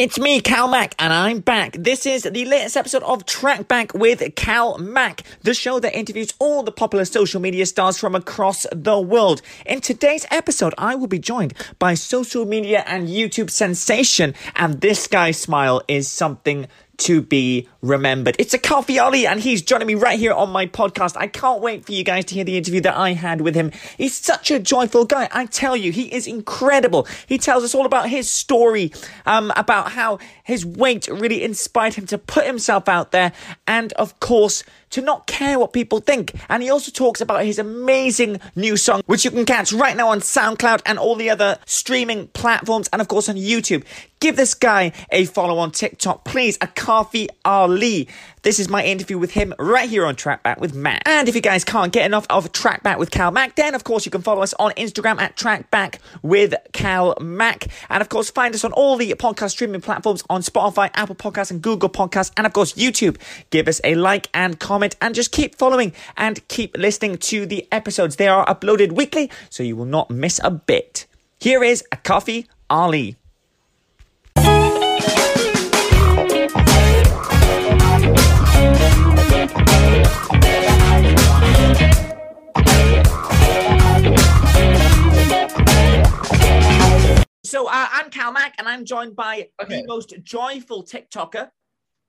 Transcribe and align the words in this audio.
It's 0.00 0.18
me, 0.18 0.40
Cal 0.40 0.66
Mack, 0.66 0.94
and 0.98 1.12
I'm 1.12 1.40
back. 1.40 1.76
This 1.78 2.06
is 2.06 2.22
the 2.22 2.46
latest 2.46 2.74
episode 2.74 3.02
of 3.02 3.26
Track 3.26 3.68
Back 3.68 3.92
with 3.92 4.34
Cal 4.34 4.78
Mack, 4.78 5.24
the 5.42 5.52
show 5.52 5.78
that 5.78 5.94
interviews 5.94 6.32
all 6.38 6.62
the 6.62 6.72
popular 6.72 7.04
social 7.04 7.38
media 7.38 7.66
stars 7.66 7.98
from 7.98 8.14
across 8.14 8.66
the 8.72 8.98
world. 8.98 9.42
In 9.66 9.82
today's 9.82 10.24
episode, 10.30 10.72
I 10.78 10.94
will 10.94 11.06
be 11.06 11.18
joined 11.18 11.52
by 11.78 11.92
social 11.92 12.46
media 12.46 12.82
and 12.86 13.08
YouTube 13.08 13.50
sensation, 13.50 14.32
and 14.56 14.80
this 14.80 15.06
guy's 15.06 15.38
smile 15.38 15.82
is 15.86 16.08
something 16.08 16.66
to 16.96 17.20
be 17.20 17.68
remembered. 17.82 18.36
It's 18.38 18.54
Akafi 18.54 19.02
Ali, 19.02 19.26
and 19.26 19.40
he's 19.40 19.62
joining 19.62 19.86
me 19.86 19.94
right 19.94 20.18
here 20.18 20.32
on 20.32 20.50
my 20.50 20.66
podcast. 20.66 21.16
I 21.16 21.26
can't 21.26 21.62
wait 21.62 21.84
for 21.84 21.92
you 21.92 22.04
guys 22.04 22.24
to 22.26 22.34
hear 22.34 22.44
the 22.44 22.56
interview 22.56 22.80
that 22.82 22.96
I 22.96 23.12
had 23.12 23.40
with 23.40 23.54
him. 23.54 23.72
He's 23.96 24.14
such 24.14 24.50
a 24.50 24.58
joyful 24.58 25.04
guy. 25.04 25.28
I 25.32 25.46
tell 25.46 25.76
you, 25.76 25.92
he 25.92 26.12
is 26.14 26.26
incredible. 26.26 27.06
He 27.26 27.38
tells 27.38 27.64
us 27.64 27.74
all 27.74 27.86
about 27.86 28.08
his 28.08 28.28
story, 28.28 28.92
um, 29.26 29.52
about 29.56 29.92
how 29.92 30.18
his 30.44 30.66
weight 30.66 31.08
really 31.08 31.42
inspired 31.42 31.94
him 31.94 32.06
to 32.06 32.18
put 32.18 32.46
himself 32.46 32.88
out 32.88 33.12
there, 33.12 33.32
and 33.66 33.92
of 33.94 34.18
course, 34.20 34.62
to 34.90 35.00
not 35.00 35.26
care 35.26 35.58
what 35.58 35.72
people 35.72 36.00
think. 36.00 36.34
And 36.48 36.62
he 36.62 36.70
also 36.70 36.90
talks 36.90 37.20
about 37.20 37.44
his 37.44 37.58
amazing 37.58 38.40
new 38.56 38.76
song, 38.76 39.02
which 39.06 39.24
you 39.24 39.30
can 39.30 39.46
catch 39.46 39.72
right 39.72 39.96
now 39.96 40.08
on 40.08 40.20
SoundCloud 40.20 40.82
and 40.84 40.98
all 40.98 41.14
the 41.14 41.30
other 41.30 41.58
streaming 41.64 42.28
platforms, 42.28 42.88
and 42.92 43.00
of 43.00 43.08
course 43.08 43.28
on 43.28 43.36
YouTube. 43.36 43.84
Give 44.18 44.36
this 44.36 44.52
guy 44.52 44.92
a 45.10 45.24
follow 45.24 45.58
on 45.58 45.70
TikTok, 45.70 46.24
please. 46.24 46.58
Akafi 46.58 47.28
Ali. 47.70 48.08
This 48.42 48.58
is 48.58 48.68
my 48.68 48.84
interview 48.84 49.18
with 49.18 49.32
him 49.32 49.54
right 49.58 49.88
here 49.88 50.04
on 50.04 50.16
Trackback 50.16 50.58
with 50.58 50.74
Matt. 50.74 51.02
And 51.06 51.28
if 51.28 51.34
you 51.34 51.40
guys 51.40 51.62
can't 51.64 51.92
get 51.92 52.06
enough 52.06 52.26
of 52.30 52.50
Trackback 52.52 52.98
with 52.98 53.10
Cal 53.10 53.30
Mack, 53.30 53.54
then 53.54 53.74
of 53.74 53.84
course 53.84 54.04
you 54.04 54.10
can 54.10 54.22
follow 54.22 54.42
us 54.42 54.54
on 54.58 54.72
Instagram 54.72 55.20
at 55.20 55.36
Trackback 55.36 55.98
with 56.22 56.54
Cal 56.72 57.14
Mack. 57.20 57.68
And 57.88 58.00
of 58.00 58.08
course, 58.08 58.30
find 58.30 58.54
us 58.54 58.64
on 58.64 58.72
all 58.72 58.96
the 58.96 59.14
podcast 59.14 59.50
streaming 59.50 59.80
platforms 59.80 60.24
on 60.28 60.42
Spotify, 60.42 60.90
Apple 60.94 61.14
Podcasts, 61.14 61.50
and 61.50 61.62
Google 61.62 61.88
Podcasts, 61.88 62.32
and 62.36 62.46
of 62.46 62.52
course, 62.52 62.72
YouTube. 62.72 63.18
Give 63.50 63.68
us 63.68 63.80
a 63.84 63.94
like 63.94 64.28
and 64.34 64.58
comment, 64.58 64.96
and 65.00 65.14
just 65.14 65.32
keep 65.32 65.54
following 65.56 65.92
and 66.16 66.46
keep 66.48 66.76
listening 66.76 67.18
to 67.18 67.46
the 67.46 67.68
episodes. 67.70 68.16
They 68.16 68.28
are 68.28 68.46
uploaded 68.46 68.92
weekly, 68.92 69.30
so 69.48 69.62
you 69.62 69.76
will 69.76 69.84
not 69.84 70.10
miss 70.10 70.40
a 70.42 70.50
bit. 70.50 71.06
Here 71.38 71.62
is 71.62 71.84
Akafi 71.92 72.46
Ali. 72.68 73.19
So 87.50 87.66
uh, 87.66 87.88
I'm 87.90 88.10
Cal 88.10 88.30
Mack, 88.32 88.54
and 88.58 88.68
I'm 88.68 88.84
joined 88.84 89.16
by 89.16 89.48
Okay. 89.60 89.80
the 89.80 89.86
most 89.88 90.14
joyful 90.22 90.84
TikToker 90.84 91.50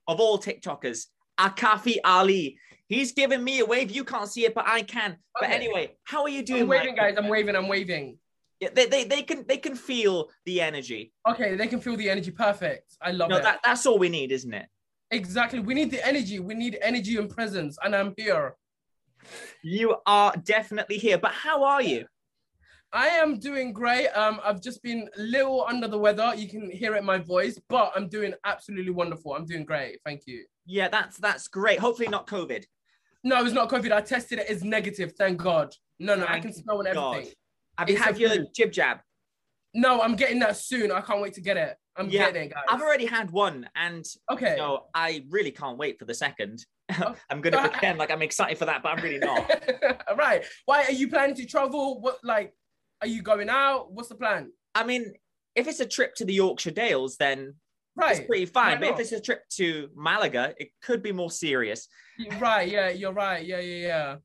of 0.07 0.19
all 0.19 0.37
TikTokers, 0.37 1.07
Akafi 1.39 1.97
Ali. 2.05 2.59
He's 2.87 3.11
giving 3.13 3.43
me 3.43 3.57
a 3.59 3.65
wave. 3.65 3.89
You 3.89 4.03
can't 4.03 4.29
see 4.29 4.45
it, 4.45 4.53
but 4.53 4.65
I 4.67 4.83
can. 4.83 5.17
But 5.39 5.49
anyway, 5.49 5.95
how 6.03 6.21
are 6.21 6.29
you 6.29 6.43
doing? 6.45 6.61
I'm 6.61 6.67
waving, 6.67 6.89
mate? 6.89 6.95
guys. 6.95 7.15
I'm 7.17 7.27
waving. 7.27 7.55
I'm 7.55 7.67
waving. 7.67 8.19
Yeah, 8.59 8.69
They, 8.75 8.85
they, 8.85 9.03
they 9.05 9.23
can 9.23 9.43
they 9.47 9.57
can 9.57 9.73
feel 9.75 10.29
the 10.45 10.61
energy. 10.61 11.11
Okay, 11.27 11.55
they 11.55 11.65
can 11.65 11.79
feel 11.81 11.97
the 11.97 12.07
energy. 12.07 12.29
Perfect. 12.29 12.95
I 13.01 13.09
love 13.09 13.31
No, 13.31 13.37
it. 13.37 13.43
that, 13.43 13.61
that's 13.65 13.87
all 13.87 13.97
we 13.97 14.09
need, 14.09 14.31
isn't 14.31 14.53
it? 14.53 14.67
Exactly. 15.09 15.57
We 15.59 15.73
need 15.73 15.89
the 15.89 16.05
energy. 16.05 16.39
We 16.39 16.53
need 16.53 16.77
energy 16.83 17.17
and 17.17 17.27
presence, 17.27 17.79
and 17.83 17.95
I'm 17.95 18.13
here. 18.15 18.55
You 19.63 19.95
are 20.05 20.35
definitely 20.43 20.99
here. 20.99 21.17
But 21.17 21.31
how 21.31 21.63
are 21.63 21.81
you? 21.81 22.05
I 22.93 23.07
am 23.07 23.39
doing 23.39 23.71
great. 23.71 24.09
Um, 24.09 24.39
I've 24.43 24.61
just 24.61 24.83
been 24.83 25.09
a 25.17 25.21
little 25.21 25.65
under 25.67 25.87
the 25.87 25.97
weather. 25.97 26.33
You 26.35 26.47
can 26.49 26.69
hear 26.69 26.95
it 26.95 26.99
in 26.99 27.05
my 27.05 27.19
voice, 27.19 27.59
but 27.69 27.91
I'm 27.95 28.09
doing 28.09 28.33
absolutely 28.43 28.91
wonderful. 28.91 29.33
I'm 29.33 29.45
doing 29.45 29.63
great. 29.63 29.99
Thank 30.05 30.23
you. 30.27 30.45
Yeah, 30.65 30.89
that's 30.89 31.17
that's 31.17 31.47
great. 31.47 31.79
Hopefully 31.79 32.09
not 32.09 32.27
COVID. 32.27 32.65
No, 33.23 33.43
it's 33.45 33.53
not 33.53 33.69
COVID. 33.69 33.91
I 33.91 34.01
tested 34.01 34.39
it. 34.39 34.47
It's 34.49 34.63
negative. 34.63 35.13
Thank 35.17 35.41
God. 35.41 35.73
No, 35.99 36.15
no, 36.15 36.25
I 36.27 36.39
can 36.39 36.53
smell 36.53 36.79
and 36.79 36.87
everything. 36.87 37.33
Have 37.77 37.89
you 37.89 37.95
It's 37.95 38.03
had 38.03 38.17
your 38.17 38.45
jib 38.53 38.71
jab? 38.71 38.97
No, 39.73 40.01
I'm 40.01 40.15
getting 40.15 40.39
that 40.39 40.57
soon. 40.57 40.91
I 40.91 40.99
can't 41.01 41.21
wait 41.21 41.33
to 41.35 41.41
get 41.41 41.55
it. 41.55 41.77
I'm 41.95 42.09
Yeah, 42.09 42.25
getting 42.27 42.49
it, 42.49 42.53
guys. 42.53 42.63
I've 42.67 42.81
already 42.81 43.05
had 43.05 43.31
one, 43.31 43.69
and 43.75 44.05
okay. 44.31 44.55
so 44.57 44.85
I 44.93 45.25
really 45.29 45.51
can't 45.51 45.77
wait 45.77 45.97
for 45.99 46.05
the 46.05 46.13
second. 46.13 46.65
Oh. 47.01 47.15
I'm 47.29 47.39
gonna 47.39 47.69
pretend 47.69 47.99
like 47.99 48.11
I'm 48.11 48.21
excited 48.21 48.57
for 48.57 48.65
that, 48.65 48.83
but 48.83 48.89
I'm 48.89 49.01
really 49.01 49.17
not. 49.19 49.49
All 50.09 50.15
right. 50.17 50.43
Why 50.65 50.83
are 50.83 50.91
you 50.91 51.07
planning 51.07 51.35
to 51.35 51.45
travel? 51.45 52.01
What 52.01 52.17
like 52.21 52.53
are 53.01 53.07
you 53.07 53.21
going 53.21 53.49
out? 53.49 53.91
What's 53.91 54.09
the 54.09 54.15
plan? 54.15 54.51
I 54.75 54.83
mean, 54.83 55.13
if 55.55 55.67
it's 55.67 55.79
a 55.79 55.85
trip 55.85 56.15
to 56.15 56.25
the 56.25 56.33
Yorkshire 56.33 56.71
Dales, 56.71 57.17
then 57.17 57.55
Right. 57.95 58.17
it's 58.17 58.25
pretty 58.25 58.45
fine. 58.45 58.79
But 58.79 58.89
if 58.89 58.99
it's 58.99 59.11
a 59.11 59.19
trip 59.19 59.43
to 59.57 59.89
Malaga, 59.95 60.53
it 60.57 60.69
could 60.81 61.03
be 61.03 61.11
more 61.11 61.29
serious. 61.31 61.87
You're 62.17 62.37
right. 62.39 62.67
Yeah, 62.69 62.89
you're 62.89 63.11
right. 63.11 63.45
Yeah, 63.45 63.59
yeah, 63.59 63.87
yeah. 63.87 64.15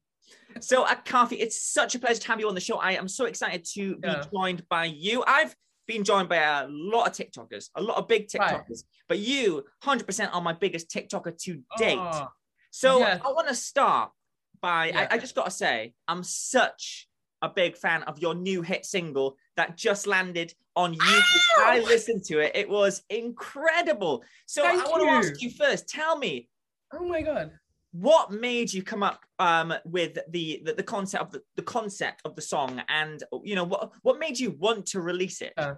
So, 0.60 0.84
uh, 0.84 0.94
Akafi, 0.94 1.38
it's 1.40 1.60
such 1.60 1.94
a 1.94 1.98
pleasure 1.98 2.20
to 2.20 2.28
have 2.28 2.38
you 2.38 2.48
on 2.48 2.54
the 2.54 2.60
show. 2.60 2.76
I 2.78 2.92
am 2.92 3.08
so 3.08 3.24
excited 3.24 3.64
to 3.74 3.98
Yeah. 4.02 4.22
be 4.22 4.28
joined 4.32 4.68
by 4.68 4.84
you. 4.84 5.24
I've 5.26 5.56
been 5.86 6.04
joined 6.04 6.28
by 6.28 6.36
a 6.36 6.66
lot 6.68 7.06
of 7.06 7.12
TikTokers, 7.12 7.70
a 7.74 7.82
lot 7.82 7.96
of 7.96 8.06
big 8.08 8.28
Right. 8.38 8.52
TikTokers, 8.64 8.84
but 9.08 9.18
you, 9.18 9.64
100%, 9.82 10.32
are 10.34 10.40
my 10.40 10.52
biggest 10.52 10.88
TikToker 10.90 11.36
to 11.42 11.62
ah. 11.72 11.76
date. 11.78 11.98
Oh, 11.98 12.28
So 12.70 12.98
Yes. 12.98 13.20
I 13.24 13.32
want 13.32 13.48
to 13.48 13.54
start 13.54 14.12
by 14.60 14.88
Yeah. 14.88 15.08
I, 15.10 15.14
I 15.14 15.18
just 15.18 15.34
got 15.34 15.46
to 15.46 15.50
say 15.50 15.94
I'm 16.06 16.22
such 16.22 17.08
a 17.46 17.48
big 17.48 17.76
fan 17.76 18.02
of 18.02 18.18
your 18.18 18.34
new 18.34 18.60
hit 18.60 18.84
single 18.84 19.36
that 19.56 19.76
just 19.76 20.06
landed 20.06 20.52
on 20.74 20.94
YouTube. 20.94 21.60
Ow! 21.60 21.64
I 21.64 21.78
listened 21.80 22.24
to 22.24 22.40
it. 22.40 22.52
It 22.54 22.68
was 22.68 23.02
incredible. 23.08 24.24
So 24.46 24.62
Thank 24.62 24.84
I 24.84 24.90
want 24.90 25.02
to 25.04 25.08
ask 25.08 25.40
you 25.40 25.50
first. 25.50 25.88
Tell 25.88 26.18
me 26.18 26.48
oh 26.92 27.06
my 27.06 27.22
god. 27.22 27.52
what 27.92 28.32
made 28.32 28.72
you 28.72 28.82
come 28.82 29.02
up 29.02 29.24
um, 29.38 29.72
with 29.84 30.18
the, 30.28 30.60
the 30.64 30.74
the 30.76 30.82
concept 30.82 31.22
of 31.22 31.30
the, 31.30 31.40
the 31.54 31.62
concept 31.62 32.22
of 32.24 32.34
the 32.34 32.42
song, 32.42 32.82
and 32.88 33.22
you 33.44 33.54
know 33.54 33.64
what 33.64 33.92
what 34.02 34.18
made 34.18 34.38
you 34.38 34.50
want 34.50 34.86
to 34.86 35.00
release 35.00 35.40
it? 35.40 35.54
Yeah. 35.56 35.74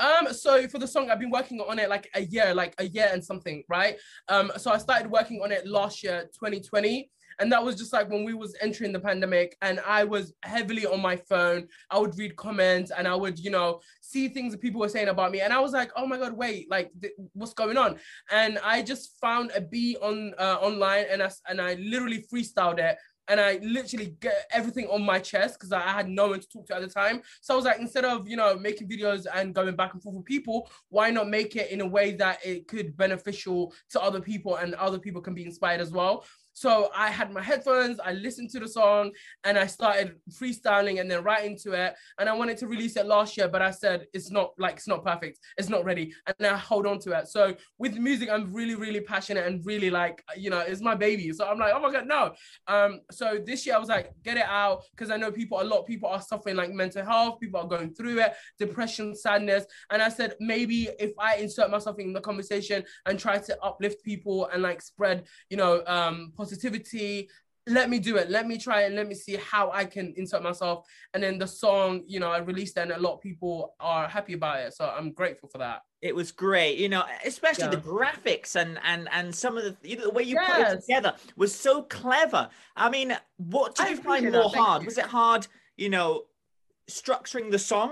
Um, 0.00 0.32
so 0.32 0.68
for 0.68 0.78
the 0.78 0.86
song, 0.86 1.10
I've 1.10 1.18
been 1.18 1.30
working 1.30 1.60
on 1.60 1.80
it 1.80 1.88
like 1.88 2.08
a 2.14 2.20
year, 2.20 2.54
like 2.54 2.72
a 2.78 2.84
year 2.84 3.10
and 3.12 3.24
something, 3.24 3.64
right? 3.68 3.96
Um, 4.28 4.52
so 4.56 4.70
I 4.70 4.78
started 4.78 5.10
working 5.10 5.40
on 5.42 5.50
it 5.50 5.66
last 5.66 6.04
year, 6.04 6.22
2020. 6.34 7.10
And 7.38 7.50
that 7.52 7.62
was 7.62 7.76
just 7.76 7.92
like 7.92 8.10
when 8.10 8.24
we 8.24 8.34
was 8.34 8.56
entering 8.60 8.92
the 8.92 9.00
pandemic 9.00 9.56
and 9.62 9.80
I 9.86 10.04
was 10.04 10.32
heavily 10.42 10.86
on 10.86 11.00
my 11.00 11.16
phone. 11.16 11.68
I 11.90 11.98
would 11.98 12.18
read 12.18 12.36
comments 12.36 12.90
and 12.90 13.06
I 13.06 13.14
would, 13.14 13.38
you 13.38 13.50
know, 13.50 13.80
see 14.00 14.28
things 14.28 14.52
that 14.52 14.60
people 14.60 14.80
were 14.80 14.88
saying 14.88 15.08
about 15.08 15.30
me. 15.30 15.40
And 15.40 15.52
I 15.52 15.60
was 15.60 15.72
like, 15.72 15.90
oh 15.96 16.06
my 16.06 16.18
God, 16.18 16.32
wait, 16.32 16.70
like 16.70 16.90
th- 17.00 17.14
what's 17.34 17.54
going 17.54 17.76
on? 17.76 17.98
And 18.30 18.58
I 18.64 18.82
just 18.82 19.18
found 19.20 19.52
a 19.54 19.60
beat 19.60 19.98
on 19.98 20.34
uh, 20.38 20.58
online 20.60 21.06
and 21.10 21.22
I, 21.22 21.30
and 21.48 21.60
I 21.60 21.74
literally 21.74 22.24
freestyled 22.32 22.78
it 22.78 22.98
and 23.28 23.40
I 23.40 23.58
literally 23.62 24.16
get 24.20 24.46
everything 24.50 24.86
on 24.86 25.02
my 25.02 25.18
chest 25.18 25.58
because 25.58 25.72
I 25.72 25.80
had 25.80 26.08
no 26.08 26.28
one 26.28 26.40
to 26.40 26.48
talk 26.48 26.66
to 26.68 26.76
at 26.76 26.82
the 26.82 26.88
time. 26.88 27.20
So 27.40 27.54
I 27.54 27.56
was 27.56 27.66
like, 27.66 27.78
instead 27.78 28.04
of 28.04 28.28
you 28.28 28.36
know 28.36 28.56
making 28.56 28.88
videos 28.88 29.26
and 29.32 29.54
going 29.54 29.76
back 29.76 29.92
and 29.92 30.02
forth 30.02 30.16
with 30.16 30.24
people, 30.24 30.70
why 30.88 31.10
not 31.10 31.28
make 31.28 31.54
it 31.54 31.70
in 31.70 31.80
a 31.80 31.86
way 31.86 32.12
that 32.12 32.44
it 32.44 32.66
could 32.66 32.86
be 32.86 32.92
beneficial 32.92 33.74
to 33.90 34.00
other 34.00 34.20
people 34.20 34.56
and 34.56 34.74
other 34.74 34.98
people 34.98 35.20
can 35.20 35.34
be 35.34 35.44
inspired 35.44 35.80
as 35.80 35.92
well. 35.92 36.24
So 36.58 36.90
I 36.92 37.10
had 37.10 37.32
my 37.32 37.40
headphones, 37.40 38.00
I 38.00 38.14
listened 38.14 38.50
to 38.50 38.58
the 38.58 38.66
song, 38.66 39.12
and 39.44 39.56
I 39.56 39.66
started 39.66 40.16
freestyling 40.32 41.00
and 41.00 41.08
then 41.08 41.22
writing 41.22 41.56
to 41.62 41.72
it. 41.72 41.94
And 42.18 42.28
I 42.28 42.32
wanted 42.32 42.56
to 42.58 42.66
release 42.66 42.96
it 42.96 43.06
last 43.06 43.36
year, 43.36 43.46
but 43.46 43.62
I 43.62 43.70
said 43.70 44.06
it's 44.12 44.32
not 44.32 44.50
like 44.58 44.74
it's 44.74 44.88
not 44.88 45.04
perfect, 45.04 45.38
it's 45.56 45.68
not 45.68 45.84
ready, 45.84 46.12
and 46.26 46.44
I 46.44 46.56
hold 46.56 46.84
on 46.88 46.98
to 47.00 47.16
it. 47.16 47.28
So 47.28 47.54
with 47.78 47.96
music, 47.96 48.28
I'm 48.28 48.52
really, 48.52 48.74
really 48.74 49.00
passionate 49.00 49.46
and 49.46 49.64
really 49.64 49.88
like 49.88 50.20
you 50.36 50.50
know 50.50 50.58
it's 50.58 50.80
my 50.80 50.96
baby. 50.96 51.32
So 51.32 51.46
I'm 51.46 51.60
like, 51.60 51.72
oh 51.76 51.80
my 51.80 51.92
god, 51.92 52.08
no. 52.08 52.32
Um, 52.66 53.02
so 53.12 53.38
this 53.44 53.64
year 53.64 53.76
I 53.76 53.78
was 53.78 53.88
like, 53.88 54.12
get 54.24 54.36
it 54.36 54.46
out 54.46 54.82
because 54.90 55.10
I 55.12 55.16
know 55.16 55.30
people, 55.30 55.60
a 55.60 55.62
lot 55.62 55.78
of 55.78 55.86
people 55.86 56.08
are 56.08 56.20
suffering 56.20 56.56
like 56.56 56.70
mental 56.70 57.04
health, 57.04 57.38
people 57.38 57.60
are 57.60 57.68
going 57.68 57.94
through 57.94 58.18
it, 58.18 58.34
depression, 58.58 59.14
sadness. 59.14 59.64
And 59.90 60.02
I 60.02 60.08
said, 60.08 60.34
maybe 60.40 60.88
if 60.98 61.12
I 61.20 61.36
insert 61.36 61.70
myself 61.70 62.00
in 62.00 62.12
the 62.12 62.20
conversation 62.20 62.82
and 63.06 63.16
try 63.16 63.38
to 63.38 63.62
uplift 63.62 64.02
people 64.02 64.46
and 64.46 64.60
like 64.62 64.82
spread, 64.82 65.26
you 65.50 65.56
know, 65.56 65.84
um, 65.86 66.32
positivity, 66.48 67.28
let 67.66 67.90
me 67.90 67.98
do 67.98 68.16
it. 68.16 68.30
Let 68.30 68.46
me 68.46 68.56
try 68.56 68.82
and 68.82 68.94
let 68.94 69.06
me 69.06 69.14
see 69.14 69.36
how 69.36 69.70
I 69.70 69.84
can 69.84 70.14
insert 70.16 70.42
myself. 70.42 70.86
And 71.12 71.22
then 71.22 71.38
the 71.38 71.46
song, 71.46 72.02
you 72.06 72.18
know, 72.18 72.30
I 72.30 72.38
released 72.38 72.78
and 72.78 72.90
a 72.92 72.98
lot 72.98 73.14
of 73.14 73.20
people 73.20 73.74
are 73.78 74.08
happy 74.08 74.32
about 74.32 74.60
it. 74.60 74.72
So 74.74 74.88
I'm 74.88 75.12
grateful 75.12 75.50
for 75.50 75.58
that. 75.58 75.82
It 76.00 76.14
was 76.14 76.32
great, 76.32 76.78
you 76.78 76.88
know, 76.88 77.04
especially 77.26 77.64
Yeah. 77.64 77.70
the 77.70 77.76
graphics 77.78 78.56
and 78.56 78.78
and 78.84 79.08
and 79.12 79.34
some 79.34 79.58
of 79.58 79.64
the 79.64 79.76
you 79.88 79.96
know, 79.96 80.04
the 80.04 80.10
way 80.10 80.22
you 80.22 80.36
put 80.36 80.58
it 80.60 80.80
together 80.80 81.14
was 81.36 81.54
so 81.54 81.82
clever. 81.82 82.48
I 82.76 82.88
mean, 82.88 83.14
what 83.36 83.74
did 83.74 83.86
I 83.86 83.90
you 83.90 83.96
find 83.96 84.24
that, 84.26 84.32
more 84.32 84.50
hard? 84.50 84.82
you. 84.82 84.86
Was 84.86 84.96
it 84.96 85.04
hard, 85.06 85.46
you 85.76 85.90
know, 85.90 86.24
structuring 86.88 87.50
the 87.50 87.58
song, 87.58 87.90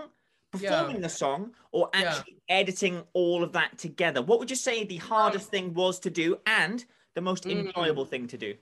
Yeah. 0.59 0.71
performing 0.71 1.03
the 1.03 1.09
song, 1.11 1.53
or 1.73 1.91
Yeah. 1.93 2.01
actually 2.07 2.39
editing 2.49 3.03
all 3.13 3.43
of 3.43 3.53
that 3.53 3.77
together? 3.77 4.23
What 4.23 4.39
would 4.39 4.49
you 4.51 4.57
say 4.57 4.85
the 4.85 4.97
hardest 4.97 5.51
thing 5.51 5.75
was 5.75 5.99
to 6.01 6.11
do 6.11 6.39
and 6.47 6.85
the 7.17 7.23
most 7.23 7.45
Mm. 7.45 7.67
enjoyable 7.67 8.05
thing 8.05 8.29
to 8.29 8.39
do? 8.39 8.55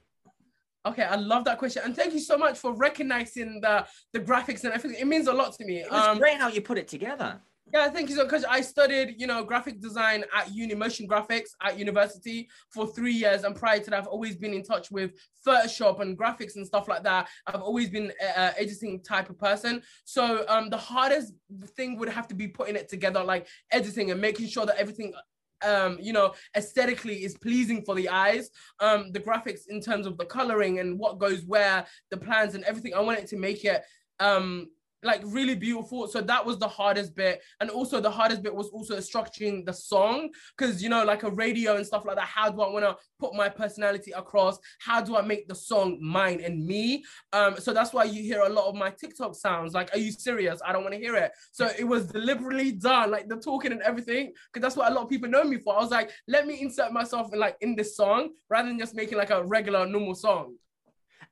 Okay, 0.87 1.03
I 1.03 1.17
love 1.17 1.45
that 1.45 1.59
question. 1.59 1.83
And 1.85 1.95
thank 1.97 2.12
you 2.15 2.21
so 2.21 2.37
much 2.39 2.56
for 2.59 2.73
recognizing 2.75 3.61
the 3.61 3.87
the 4.12 4.21
graphics 4.21 4.65
and 4.65 4.73
everything. 4.73 4.99
It 5.01 5.06
means 5.06 5.27
a 5.27 5.33
lot 5.33 5.53
to 5.59 5.65
me. 5.65 5.75
It 5.81 5.91
was 5.91 6.06
Um, 6.06 6.19
great 6.19 6.39
how 6.39 6.49
you 6.49 6.62
put 6.62 6.79
it 6.79 6.89
together. 6.89 7.41
Yeah, 7.73 7.89
thank 7.89 8.11
you 8.11 8.17
so 8.17 8.25
because 8.25 8.45
I 8.45 8.61
studied, 8.61 9.09
you 9.21 9.27
know, 9.27 9.43
graphic 9.43 9.81
design 9.81 10.21
at 10.39 10.53
uni, 10.53 10.75
motion 10.75 11.09
graphics 11.09 11.51
at 11.67 11.79
university 11.79 12.39
for 12.75 12.87
three 12.87 13.15
years, 13.25 13.43
and 13.45 13.56
prior 13.56 13.81
to 13.81 13.91
that, 13.91 13.99
I've 14.01 14.06
always 14.17 14.37
been 14.37 14.53
in 14.59 14.62
touch 14.62 14.91
with 14.91 15.11
Photoshop 15.45 16.01
and 16.03 16.17
graphics 16.17 16.55
and 16.56 16.65
stuff 16.67 16.87
like 16.93 17.03
that. 17.11 17.23
I've 17.47 17.62
always 17.62 17.89
been 17.89 18.12
a, 18.21 18.61
editing 18.61 19.01
type 19.12 19.31
of 19.31 19.39
person. 19.39 19.83
So 20.05 20.23
um, 20.49 20.69
the 20.69 20.77
hardest 20.93 21.33
thing 21.77 21.99
would 21.99 22.11
have 22.11 22.29
to 22.29 22.35
be 22.35 22.47
putting 22.47 22.77
it 22.77 22.89
together, 22.91 23.25
like 23.25 23.49
editing 23.79 24.11
and 24.12 24.21
making 24.21 24.49
sure 24.49 24.67
that 24.67 24.77
everything 24.77 25.15
um, 25.64 25.99
you 26.00 26.12
know, 26.12 26.34
aesthetically 26.56 27.25
is 27.25 27.37
pleasing 27.37 27.84
for 27.84 27.94
the 27.94 28.08
eyes. 28.08 28.50
Um, 28.81 29.12
the 29.12 29.20
graphics 29.20 29.62
in 29.69 29.81
terms 29.81 30.06
of 30.06 30.16
the 30.19 30.25
coloring 30.25 30.78
and 30.78 30.99
what 30.99 31.19
goes 31.19 31.44
where, 31.46 31.87
the 32.11 32.16
plans 32.16 32.55
and 32.55 32.64
everything. 32.64 32.94
I 32.94 33.00
wanted 33.00 33.26
to 33.28 33.37
make 33.37 33.64
it 33.64 33.82
um 34.20 34.69
like 35.05 35.21
really 35.25 35.55
beautiful. 35.55 36.09
So 36.09 36.21
that 36.23 36.45
was 36.45 36.59
the 36.59 36.69
hardest 36.69 37.15
bit. 37.15 37.43
And 37.61 37.71
also 37.71 38.01
the 38.01 38.11
hardest 38.11 38.43
bit 38.43 38.55
was 38.55 38.69
also 38.71 38.97
structuring 38.97 39.65
the 39.65 39.73
song. 39.73 40.31
Cause 40.56 40.83
you 40.83 40.89
know, 40.89 41.05
like 41.05 41.23
a 41.23 41.31
radio 41.31 41.77
and 41.77 41.87
stuff 41.87 42.05
like 42.05 42.17
that. 42.17 42.27
How 42.27 42.51
do 42.51 42.61
I 42.62 42.71
want 42.71 42.85
to 42.85 42.97
put 43.19 43.35
my 43.35 43.49
personality 43.49 44.12
across? 44.12 44.59
How 44.81 45.01
do 45.01 45.17
I 45.17 45.23
make 45.23 45.47
the 45.49 45.55
song 45.55 45.99
mine 46.01 46.41
and 46.43 46.65
me? 46.65 47.05
Um, 47.33 47.56
so 47.59 47.73
that's 47.73 47.93
why 47.93 48.05
you 48.05 48.23
hear 48.23 48.41
a 48.41 48.49
lot 48.49 48.69
of 48.69 48.75
my 48.75 48.91
TikTok 48.91 49.35
sounds 49.35 49.75
like, 49.75 49.95
are 49.95 49.99
you 49.99 50.12
serious? 50.12 50.61
I 50.65 50.73
don't 50.73 50.83
want 50.83 50.95
to 50.95 51.01
hear 51.01 51.17
it. 51.17 51.33
So 51.53 51.71
it 51.79 51.85
was 51.85 52.06
deliberately 52.06 52.73
done, 52.73 53.11
like 53.11 53.29
the 53.29 53.37
talking 53.37 53.73
and 53.73 53.83
everything. 53.83 54.33
Cause 54.53 54.62
that's 54.62 54.77
what 54.77 54.91
a 54.91 54.95
lot 54.95 55.05
of 55.05 55.11
people 55.11 55.29
know 55.29 55.45
me 55.45 55.59
for. 55.59 55.77
I 55.77 55.81
was 55.81 55.91
like, 55.91 56.11
let 56.27 56.47
me 56.47 56.61
insert 56.61 56.93
myself 56.93 57.33
in 57.33 57.39
like 57.39 57.56
in 57.61 57.77
this 57.77 57.97
song 57.97 58.31
rather 58.49 58.69
than 58.69 58.79
just 58.79 58.95
making 58.95 59.19
like 59.19 59.31
a 59.31 59.45
regular 59.45 59.87
normal 59.87 60.15
song. 60.15 60.55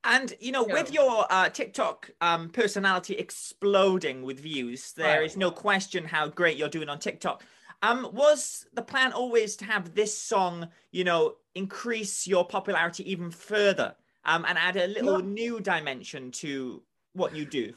And 0.04 0.34
you 0.40 0.52
know, 0.52 0.64
with 0.64 0.92
your 0.92 1.26
uh, 1.30 1.48
TikTok 1.48 2.10
um, 2.20 2.48
personality 2.48 3.14
exploding 3.14 4.22
with 4.22 4.40
views, 4.40 4.92
there 4.92 5.20
right. 5.20 5.26
is 5.26 5.36
no 5.36 5.50
question 5.50 6.04
how 6.04 6.28
great 6.28 6.56
you're 6.56 6.68
doing 6.68 6.88
on 6.88 6.98
TikTok. 6.98 7.44
Um, 7.82 8.08
was 8.12 8.66
the 8.74 8.82
plan 8.82 9.12
always 9.12 9.56
to 9.56 9.64
have 9.64 9.94
this 9.94 10.16
song, 10.16 10.68
you 10.92 11.04
know, 11.04 11.34
increase 11.54 12.26
your 12.26 12.46
popularity 12.46 13.10
even 13.10 13.30
further, 13.30 13.94
um, 14.24 14.44
and 14.48 14.56
add 14.56 14.76
a 14.76 14.86
little 14.86 15.18
no. 15.18 15.24
new 15.24 15.60
dimension 15.60 16.30
to 16.32 16.82
what 17.14 17.34
you 17.34 17.44
do? 17.44 17.72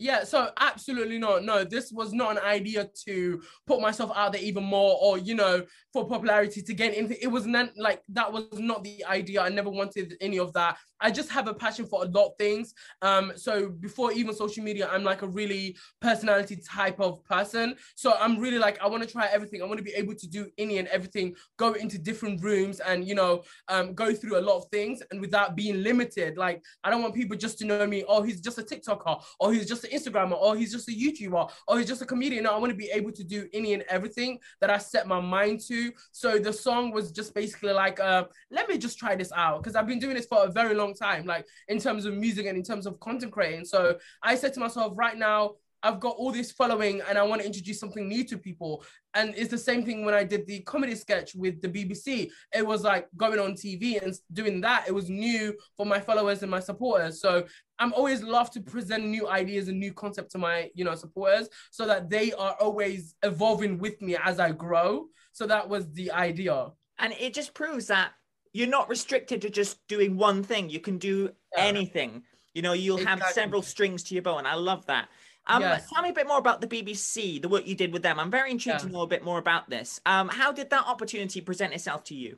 Yeah, 0.00 0.22
so 0.22 0.50
absolutely 0.60 1.18
not. 1.18 1.44
No, 1.44 1.64
this 1.64 1.90
was 1.90 2.12
not 2.12 2.32
an 2.32 2.38
idea 2.38 2.88
to 3.06 3.42
put 3.66 3.80
myself 3.80 4.12
out 4.14 4.32
there 4.32 4.42
even 4.42 4.62
more 4.62 4.96
or, 5.00 5.18
you 5.18 5.34
know, 5.34 5.64
for 5.92 6.06
popularity 6.06 6.62
to 6.62 6.74
gain 6.74 6.92
anything. 6.92 7.18
It 7.20 7.26
was 7.26 7.46
not 7.46 7.70
like 7.76 8.02
that 8.10 8.32
was 8.32 8.44
not 8.52 8.84
the 8.84 9.04
idea. 9.04 9.42
I 9.42 9.48
never 9.48 9.70
wanted 9.70 10.14
any 10.20 10.38
of 10.38 10.52
that. 10.52 10.78
I 11.00 11.10
just 11.10 11.30
have 11.30 11.48
a 11.48 11.54
passion 11.54 11.86
for 11.86 12.04
a 12.04 12.08
lot 12.08 12.26
of 12.28 12.32
things. 12.38 12.74
Um, 13.02 13.32
so 13.36 13.68
before 13.68 14.12
even 14.12 14.34
social 14.34 14.64
media, 14.64 14.88
I'm 14.90 15.04
like 15.04 15.22
a 15.22 15.28
really 15.28 15.76
personality 16.00 16.56
type 16.56 17.00
of 17.00 17.24
person. 17.24 17.76
So 17.94 18.14
I'm 18.18 18.38
really 18.38 18.58
like, 18.58 18.80
I 18.82 18.88
want 18.88 19.02
to 19.02 19.08
try 19.08 19.26
everything. 19.26 19.62
I 19.62 19.66
want 19.66 19.78
to 19.78 19.84
be 19.84 19.92
able 19.92 20.14
to 20.14 20.28
do 20.28 20.48
any 20.58 20.78
and 20.78 20.88
everything, 20.88 21.34
go 21.56 21.72
into 21.72 21.98
different 21.98 22.42
rooms 22.42 22.80
and, 22.80 23.06
you 23.06 23.14
know, 23.14 23.42
um, 23.68 23.94
go 23.94 24.12
through 24.12 24.38
a 24.38 24.42
lot 24.42 24.56
of 24.56 24.64
things 24.70 25.02
and 25.10 25.20
without 25.20 25.56
being 25.56 25.82
limited. 25.82 26.36
Like, 26.36 26.62
I 26.84 26.90
don't 26.90 27.02
want 27.02 27.14
people 27.14 27.36
just 27.36 27.58
to 27.58 27.64
know 27.64 27.86
me, 27.86 28.04
oh, 28.08 28.22
he's 28.22 28.40
just 28.40 28.58
a 28.58 28.62
TikToker, 28.62 29.22
or 29.40 29.52
he's 29.52 29.68
just 29.68 29.84
an 29.84 29.90
Instagrammer, 29.90 30.40
or 30.40 30.56
he's 30.56 30.72
just 30.72 30.88
a 30.88 30.92
YouTuber, 30.92 31.50
or 31.66 31.78
he's 31.78 31.88
just 31.88 32.02
a 32.02 32.06
comedian. 32.06 32.44
No, 32.44 32.54
I 32.54 32.58
want 32.58 32.70
to 32.70 32.76
be 32.76 32.90
able 32.92 33.12
to 33.12 33.24
do 33.24 33.48
any 33.52 33.74
and 33.74 33.84
everything 33.88 34.38
that 34.60 34.70
I 34.70 34.78
set 34.78 35.06
my 35.06 35.20
mind 35.20 35.60
to. 35.68 35.92
So 36.12 36.38
the 36.38 36.52
song 36.52 36.92
was 36.92 37.12
just 37.12 37.34
basically 37.34 37.72
like, 37.72 38.00
uh, 38.00 38.24
let 38.50 38.68
me 38.68 38.78
just 38.78 38.98
try 38.98 39.14
this 39.14 39.32
out 39.32 39.62
because 39.62 39.76
I've 39.76 39.86
been 39.86 39.98
doing 39.98 40.14
this 40.14 40.26
for 40.26 40.44
a 40.44 40.50
very 40.50 40.74
long 40.74 40.87
long 40.88 40.94
time, 40.94 41.26
like 41.26 41.46
in 41.68 41.78
terms 41.78 42.04
of 42.04 42.14
music 42.14 42.46
and 42.46 42.56
in 42.56 42.64
terms 42.64 42.86
of 42.86 42.98
content 43.00 43.32
creating. 43.32 43.64
So 43.64 43.98
I 44.22 44.34
said 44.34 44.54
to 44.54 44.60
myself, 44.60 44.92
right 44.96 45.16
now, 45.16 45.52
I've 45.82 46.00
got 46.00 46.16
all 46.16 46.32
this 46.32 46.50
following 46.50 47.00
and 47.08 47.16
I 47.16 47.22
want 47.22 47.40
to 47.40 47.46
introduce 47.46 47.78
something 47.78 48.08
new 48.08 48.24
to 48.24 48.36
people. 48.36 48.84
And 49.14 49.32
it's 49.36 49.50
the 49.50 49.58
same 49.58 49.84
thing 49.84 50.04
when 50.04 50.14
I 50.14 50.24
did 50.24 50.46
the 50.46 50.60
comedy 50.60 50.96
sketch 50.96 51.36
with 51.36 51.62
the 51.62 51.68
BBC. 51.68 52.30
It 52.52 52.66
was 52.66 52.82
like 52.82 53.06
going 53.16 53.38
on 53.38 53.52
TV 53.52 54.02
and 54.02 54.12
doing 54.32 54.60
that. 54.62 54.86
It 54.88 54.92
was 54.92 55.08
new 55.08 55.54
for 55.76 55.86
my 55.86 56.00
followers 56.00 56.42
and 56.42 56.50
my 56.50 56.58
supporters. 56.60 57.20
So 57.20 57.46
I'm 57.78 57.92
always 57.92 58.24
love 58.24 58.50
to 58.52 58.60
present 58.60 59.04
new 59.04 59.28
ideas 59.28 59.68
and 59.68 59.78
new 59.78 59.92
concept 59.92 60.32
to 60.32 60.38
my, 60.38 60.68
you 60.74 60.84
know, 60.84 60.96
supporters 60.96 61.48
so 61.70 61.86
that 61.86 62.10
they 62.10 62.32
are 62.32 62.56
always 62.60 63.14
evolving 63.22 63.78
with 63.78 64.02
me 64.02 64.16
as 64.16 64.40
I 64.40 64.50
grow. 64.50 65.06
So 65.32 65.46
that 65.46 65.68
was 65.68 65.92
the 65.92 66.10
idea. 66.10 66.70
And 66.98 67.12
it 67.12 67.34
just 67.34 67.54
proves 67.54 67.86
that 67.86 68.14
you're 68.58 68.66
not 68.66 68.88
restricted 68.88 69.40
to 69.42 69.50
just 69.50 69.86
doing 69.86 70.16
one 70.16 70.42
thing. 70.42 70.68
You 70.68 70.80
can 70.80 70.98
do 70.98 71.30
yeah. 71.56 71.62
anything. 71.62 72.24
You 72.54 72.62
know, 72.62 72.72
you'll 72.72 72.98
exactly. 72.98 73.22
have 73.22 73.32
several 73.32 73.62
strings 73.62 74.02
to 74.04 74.14
your 74.14 74.22
bow, 74.22 74.38
and 74.38 74.48
I 74.48 74.54
love 74.54 74.84
that. 74.86 75.08
Um, 75.46 75.62
yes. 75.62 75.88
Tell 75.94 76.02
me 76.02 76.08
a 76.08 76.12
bit 76.12 76.26
more 76.26 76.38
about 76.38 76.60
the 76.60 76.66
BBC, 76.66 77.40
the 77.40 77.48
work 77.48 77.68
you 77.68 77.76
did 77.76 77.92
with 77.92 78.02
them. 78.02 78.18
I'm 78.18 78.32
very 78.32 78.50
intrigued 78.50 78.82
yeah. 78.82 78.88
to 78.88 78.92
know 78.92 79.02
a 79.02 79.06
bit 79.06 79.22
more 79.24 79.38
about 79.38 79.70
this. 79.70 80.00
Um, 80.06 80.28
how 80.28 80.50
did 80.50 80.70
that 80.70 80.84
opportunity 80.88 81.40
present 81.40 81.72
itself 81.72 82.02
to 82.04 82.16
you? 82.16 82.36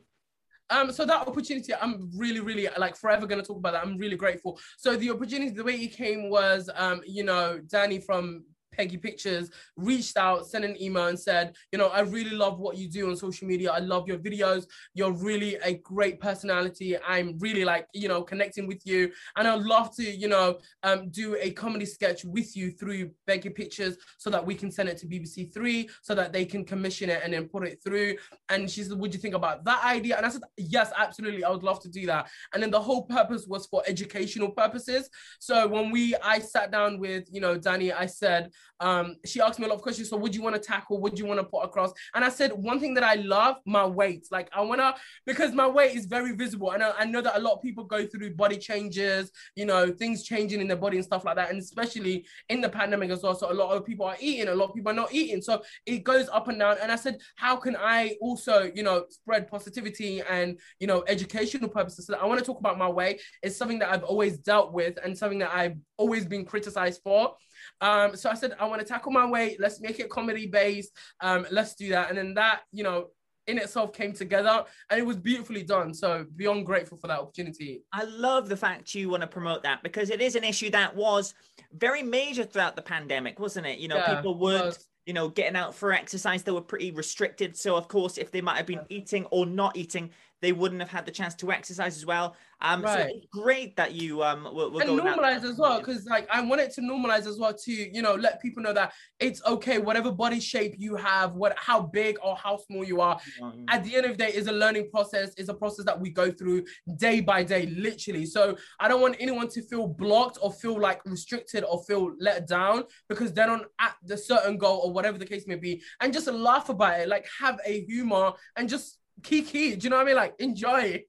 Um, 0.69 0.91
so 0.91 1.05
that 1.05 1.27
opportunity, 1.27 1.73
I'm 1.73 2.11
really, 2.15 2.39
really 2.39 2.69
like 2.77 2.95
forever 2.95 3.25
gonna 3.25 3.41
talk 3.41 3.57
about 3.57 3.73
that. 3.73 3.83
I'm 3.83 3.97
really 3.97 4.15
grateful. 4.15 4.59
So 4.77 4.95
the 4.95 5.09
opportunity, 5.09 5.49
the 5.49 5.63
way 5.63 5.73
it 5.73 5.97
came 5.97 6.29
was, 6.29 6.69
um, 6.75 7.01
you 7.05 7.23
know, 7.23 7.59
Danny 7.67 7.99
from 7.99 8.45
Peggy 8.71 8.97
Pictures 8.97 9.49
reached 9.75 10.17
out, 10.17 10.47
sent 10.47 10.65
an 10.65 10.81
email 10.81 11.07
and 11.07 11.19
said, 11.19 11.55
you 11.71 11.77
know, 11.77 11.87
I 11.87 12.01
really 12.01 12.31
love 12.31 12.59
what 12.59 12.77
you 12.77 12.89
do 12.89 13.09
on 13.09 13.15
social 13.15 13.47
media. 13.47 13.71
I 13.71 13.79
love 13.79 14.07
your 14.07 14.17
videos. 14.17 14.65
You're 14.93 15.11
really 15.11 15.55
a 15.63 15.75
great 15.75 16.19
personality. 16.19 16.97
I'm 16.97 17.37
really 17.39 17.65
like, 17.65 17.87
you 17.93 18.07
know, 18.07 18.21
connecting 18.21 18.67
with 18.67 18.85
you. 18.85 19.11
And 19.35 19.47
I'd 19.47 19.61
love 19.61 19.95
to, 19.97 20.03
you 20.03 20.27
know, 20.27 20.59
um, 20.83 21.09
do 21.09 21.35
a 21.39 21.51
comedy 21.51 21.85
sketch 21.85 22.23
with 22.23 22.55
you 22.55 22.71
through 22.71 23.11
Peggy 23.27 23.49
Pictures 23.49 23.97
so 24.17 24.29
that 24.29 24.45
we 24.45 24.55
can 24.55 24.71
send 24.71 24.89
it 24.89 24.97
to 24.97 25.07
BBC 25.07 25.53
Three 25.53 25.89
so 26.01 26.15
that 26.15 26.31
they 26.31 26.45
can 26.45 26.63
commission 26.63 27.09
it 27.09 27.21
and 27.23 27.33
then 27.33 27.47
put 27.47 27.67
it 27.67 27.79
through. 27.83 28.15
And 28.49 28.69
she 28.69 28.83
said, 28.83 28.97
Would 28.97 29.13
you 29.13 29.19
think 29.19 29.35
about 29.35 29.65
that 29.65 29.83
idea? 29.83 30.17
And 30.17 30.25
I 30.25 30.29
said, 30.29 30.41
Yes, 30.57 30.91
absolutely. 30.97 31.43
I 31.43 31.49
would 31.49 31.63
love 31.63 31.81
to 31.81 31.89
do 31.89 32.05
that. 32.05 32.29
And 32.53 32.63
then 32.63 32.71
the 32.71 32.81
whole 32.81 33.03
purpose 33.03 33.45
was 33.47 33.67
for 33.67 33.83
educational 33.87 34.49
purposes. 34.49 35.09
So 35.39 35.67
when 35.67 35.91
we 35.91 36.15
I 36.23 36.39
sat 36.39 36.71
down 36.71 36.99
with, 36.99 37.27
you 37.31 37.41
know, 37.41 37.57
Danny, 37.57 37.91
I 37.91 38.05
said, 38.05 38.51
um, 38.81 39.17
she 39.25 39.39
asked 39.39 39.59
me 39.59 39.65
a 39.65 39.69
lot 39.69 39.75
of 39.75 39.81
questions. 39.83 40.09
So, 40.09 40.17
would 40.17 40.33
you 40.35 40.41
want 40.41 40.55
to 40.55 40.61
tackle? 40.61 40.99
Would 41.01 41.17
you 41.17 41.25
want 41.25 41.39
to 41.39 41.45
put 41.45 41.59
across? 41.59 41.93
And 42.15 42.25
I 42.25 42.29
said, 42.29 42.51
one 42.51 42.79
thing 42.79 42.95
that 42.95 43.03
I 43.03 43.13
love, 43.13 43.57
my 43.65 43.85
weight. 43.85 44.27
Like, 44.31 44.49
I 44.53 44.61
want 44.61 44.81
to, 44.81 44.95
because 45.25 45.53
my 45.53 45.67
weight 45.67 45.95
is 45.95 46.05
very 46.05 46.35
visible. 46.35 46.71
And 46.71 46.83
I, 46.83 46.91
I, 46.97 47.05
know 47.05 47.21
that 47.21 47.37
a 47.37 47.39
lot 47.39 47.53
of 47.53 47.61
people 47.61 47.83
go 47.83 48.05
through 48.07 48.35
body 48.35 48.57
changes, 48.57 49.31
you 49.55 49.65
know, 49.65 49.91
things 49.91 50.23
changing 50.23 50.61
in 50.61 50.67
their 50.67 50.77
body 50.77 50.97
and 50.97 51.05
stuff 51.05 51.23
like 51.23 51.35
that. 51.35 51.51
And 51.51 51.59
especially 51.59 52.25
in 52.49 52.59
the 52.59 52.69
pandemic 52.69 53.11
as 53.11 53.21
well. 53.21 53.35
So, 53.35 53.51
a 53.51 53.53
lot 53.53 53.71
of 53.71 53.85
people 53.85 54.05
are 54.07 54.17
eating, 54.19 54.47
a 54.47 54.55
lot 54.55 54.69
of 54.69 54.75
people 54.75 54.91
are 54.91 54.95
not 54.95 55.13
eating. 55.13 55.41
So, 55.41 55.61
it 55.85 56.03
goes 56.03 56.27
up 56.29 56.47
and 56.47 56.57
down. 56.57 56.77
And 56.81 56.91
I 56.91 56.95
said, 56.95 57.19
how 57.35 57.57
can 57.57 57.75
I 57.75 58.15
also, 58.19 58.71
you 58.73 58.81
know, 58.81 59.05
spread 59.09 59.47
positivity 59.47 60.21
and, 60.21 60.59
you 60.79 60.87
know, 60.87 61.03
educational 61.07 61.69
purposes? 61.69 62.07
So, 62.07 62.15
I 62.15 62.25
want 62.25 62.39
to 62.39 62.45
talk 62.45 62.59
about 62.59 62.79
my 62.79 62.89
weight. 62.89 63.21
It's 63.43 63.55
something 63.55 63.77
that 63.79 63.91
I've 63.91 64.03
always 64.03 64.39
dealt 64.39 64.73
with 64.73 64.97
and 65.03 65.15
something 65.15 65.39
that 65.39 65.53
I've 65.53 65.77
always 65.97 66.25
been 66.25 66.45
criticized 66.45 67.01
for. 67.03 67.35
Um, 67.79 68.15
so 68.15 68.29
I 68.29 68.33
said, 68.33 68.53
I 68.59 68.65
want 68.65 68.81
to 68.81 68.87
tackle 68.87 69.11
my 69.11 69.25
weight. 69.25 69.59
Let's 69.59 69.79
make 69.81 69.99
it 69.99 70.09
comedy 70.09 70.47
based. 70.47 70.91
Um, 71.21 71.45
let's 71.51 71.75
do 71.75 71.89
that. 71.89 72.09
And 72.09 72.17
then 72.17 72.33
that, 72.35 72.61
you 72.71 72.83
know, 72.83 73.07
in 73.47 73.57
itself 73.57 73.93
came 73.93 74.13
together 74.13 74.63
and 74.89 74.99
it 74.99 75.05
was 75.05 75.17
beautifully 75.17 75.63
done. 75.63 75.93
So 75.93 76.25
beyond 76.35 76.65
grateful 76.65 76.97
for 76.97 77.07
that 77.07 77.19
opportunity. 77.19 77.83
I 77.91 78.03
love 78.03 78.49
the 78.49 78.57
fact 78.57 78.93
you 78.93 79.09
want 79.09 79.21
to 79.21 79.27
promote 79.27 79.63
that 79.63 79.83
because 79.83 80.09
it 80.09 80.21
is 80.21 80.35
an 80.35 80.43
issue 80.43 80.69
that 80.71 80.95
was 80.95 81.33
very 81.73 82.03
major 82.03 82.43
throughout 82.43 82.75
the 82.75 82.81
pandemic, 82.81 83.39
wasn't 83.39 83.65
it? 83.65 83.79
You 83.79 83.87
know, 83.87 83.97
yeah, 83.97 84.15
people 84.15 84.37
weren't, 84.37 84.77
you 85.05 85.13
know, 85.13 85.29
getting 85.29 85.55
out 85.55 85.73
for 85.73 85.91
exercise. 85.91 86.43
They 86.43 86.51
were 86.51 86.61
pretty 86.61 86.91
restricted. 86.91 87.57
So 87.57 87.75
of 87.75 87.87
course, 87.87 88.17
if 88.17 88.31
they 88.31 88.41
might 88.41 88.57
have 88.57 88.67
been 88.67 88.85
eating 88.89 89.25
or 89.31 89.45
not 89.45 89.75
eating, 89.75 90.11
they 90.41 90.51
wouldn't 90.51 90.81
have 90.81 90.89
had 90.89 91.05
the 91.05 91.11
chance 91.11 91.35
to 91.35 91.51
exercise 91.51 91.95
as 91.95 92.05
well. 92.05 92.35
Um, 92.63 92.83
right. 92.83 93.09
so 93.09 93.15
it's 93.15 93.25
great 93.31 93.75
that 93.77 93.93
you 93.93 94.21
um 94.21 94.43
were, 94.43 94.69
were 94.69 94.81
and 94.81 94.91
normalize 94.91 95.43
as 95.43 95.57
well 95.57 95.79
because 95.79 96.05
like 96.05 96.27
I 96.29 96.41
want 96.41 96.61
it 96.61 96.71
to 96.73 96.81
normalize 96.81 97.25
as 97.25 97.39
well 97.39 97.55
to 97.55 97.71
you 97.71 98.03
know 98.03 98.13
let 98.13 98.39
people 98.39 98.61
know 98.61 98.73
that 98.73 98.93
it's 99.19 99.43
okay 99.47 99.79
whatever 99.79 100.11
body 100.11 100.39
shape 100.39 100.75
you 100.77 100.95
have, 100.95 101.33
what 101.33 101.55
how 101.57 101.81
big 101.81 102.17
or 102.23 102.35
how 102.35 102.57
small 102.57 102.83
you 102.83 103.01
are. 103.01 103.19
Mm-hmm. 103.41 103.65
At 103.69 103.83
the 103.83 103.95
end 103.95 104.05
of 104.05 104.11
the 104.11 104.17
day, 104.17 104.33
is 104.33 104.47
a 104.47 104.51
learning 104.51 104.89
process. 104.91 105.33
Is 105.35 105.49
a 105.49 105.53
process 105.53 105.85
that 105.85 105.99
we 105.99 106.09
go 106.09 106.31
through 106.31 106.65
day 106.97 107.19
by 107.19 107.43
day, 107.43 107.65
literally. 107.67 108.25
So 108.25 108.57
I 108.79 108.87
don't 108.87 109.01
want 109.01 109.15
anyone 109.19 109.47
to 109.49 109.61
feel 109.63 109.87
blocked 109.87 110.37
or 110.41 110.51
feel 110.53 110.79
like 110.79 111.03
restricted 111.05 111.63
or 111.63 111.83
feel 111.83 112.13
let 112.19 112.47
down 112.47 112.83
because 113.09 113.33
they're 113.33 113.47
not 113.47 113.65
at 113.79 113.95
the 114.03 114.17
certain 114.17 114.57
goal 114.57 114.81
or 114.83 114.91
whatever 114.93 115.17
the 115.17 115.25
case 115.25 115.47
may 115.47 115.55
be, 115.55 115.81
and 115.99 116.13
just 116.13 116.27
laugh 116.27 116.69
about 116.69 116.99
it. 116.99 117.07
Like 117.07 117.27
have 117.39 117.59
a 117.65 117.81
humor 117.85 118.33
and 118.55 118.69
just 118.69 118.99
kiki. 119.23 119.75
Do 119.75 119.83
you 119.85 119.89
know 119.89 119.97
what 119.97 120.03
I 120.03 120.05
mean? 120.05 120.15
Like 120.15 120.35
enjoy. 120.39 121.03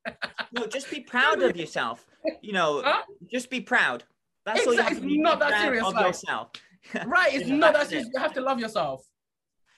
no, 0.53 0.67
just 0.67 0.91
be 0.91 1.01
proud 1.01 1.43
of 1.43 1.57
yourself. 1.63 2.07
You 2.41 2.53
know, 2.53 2.83
huh? 2.85 3.03
just 3.31 3.51
be 3.51 3.61
proud. 3.61 4.05
That's 4.45 4.61
exactly. 4.61 4.77
all 4.77 4.83
you 4.83 4.89
have 4.89 5.03
to 5.03 5.07
be. 5.07 5.19
Not 5.19 5.39
that 5.41 5.61
serious. 5.61 5.85
Of 5.85 5.95
like, 5.95 6.07
yourself. 6.07 6.51
right. 7.07 7.35
It's 7.35 7.49
not 7.49 7.75
that 7.75 7.89
serious. 7.89 8.09
You 8.13 8.21
have 8.21 8.35
to 8.35 8.41
love 8.41 8.59
yourself. 8.59 9.05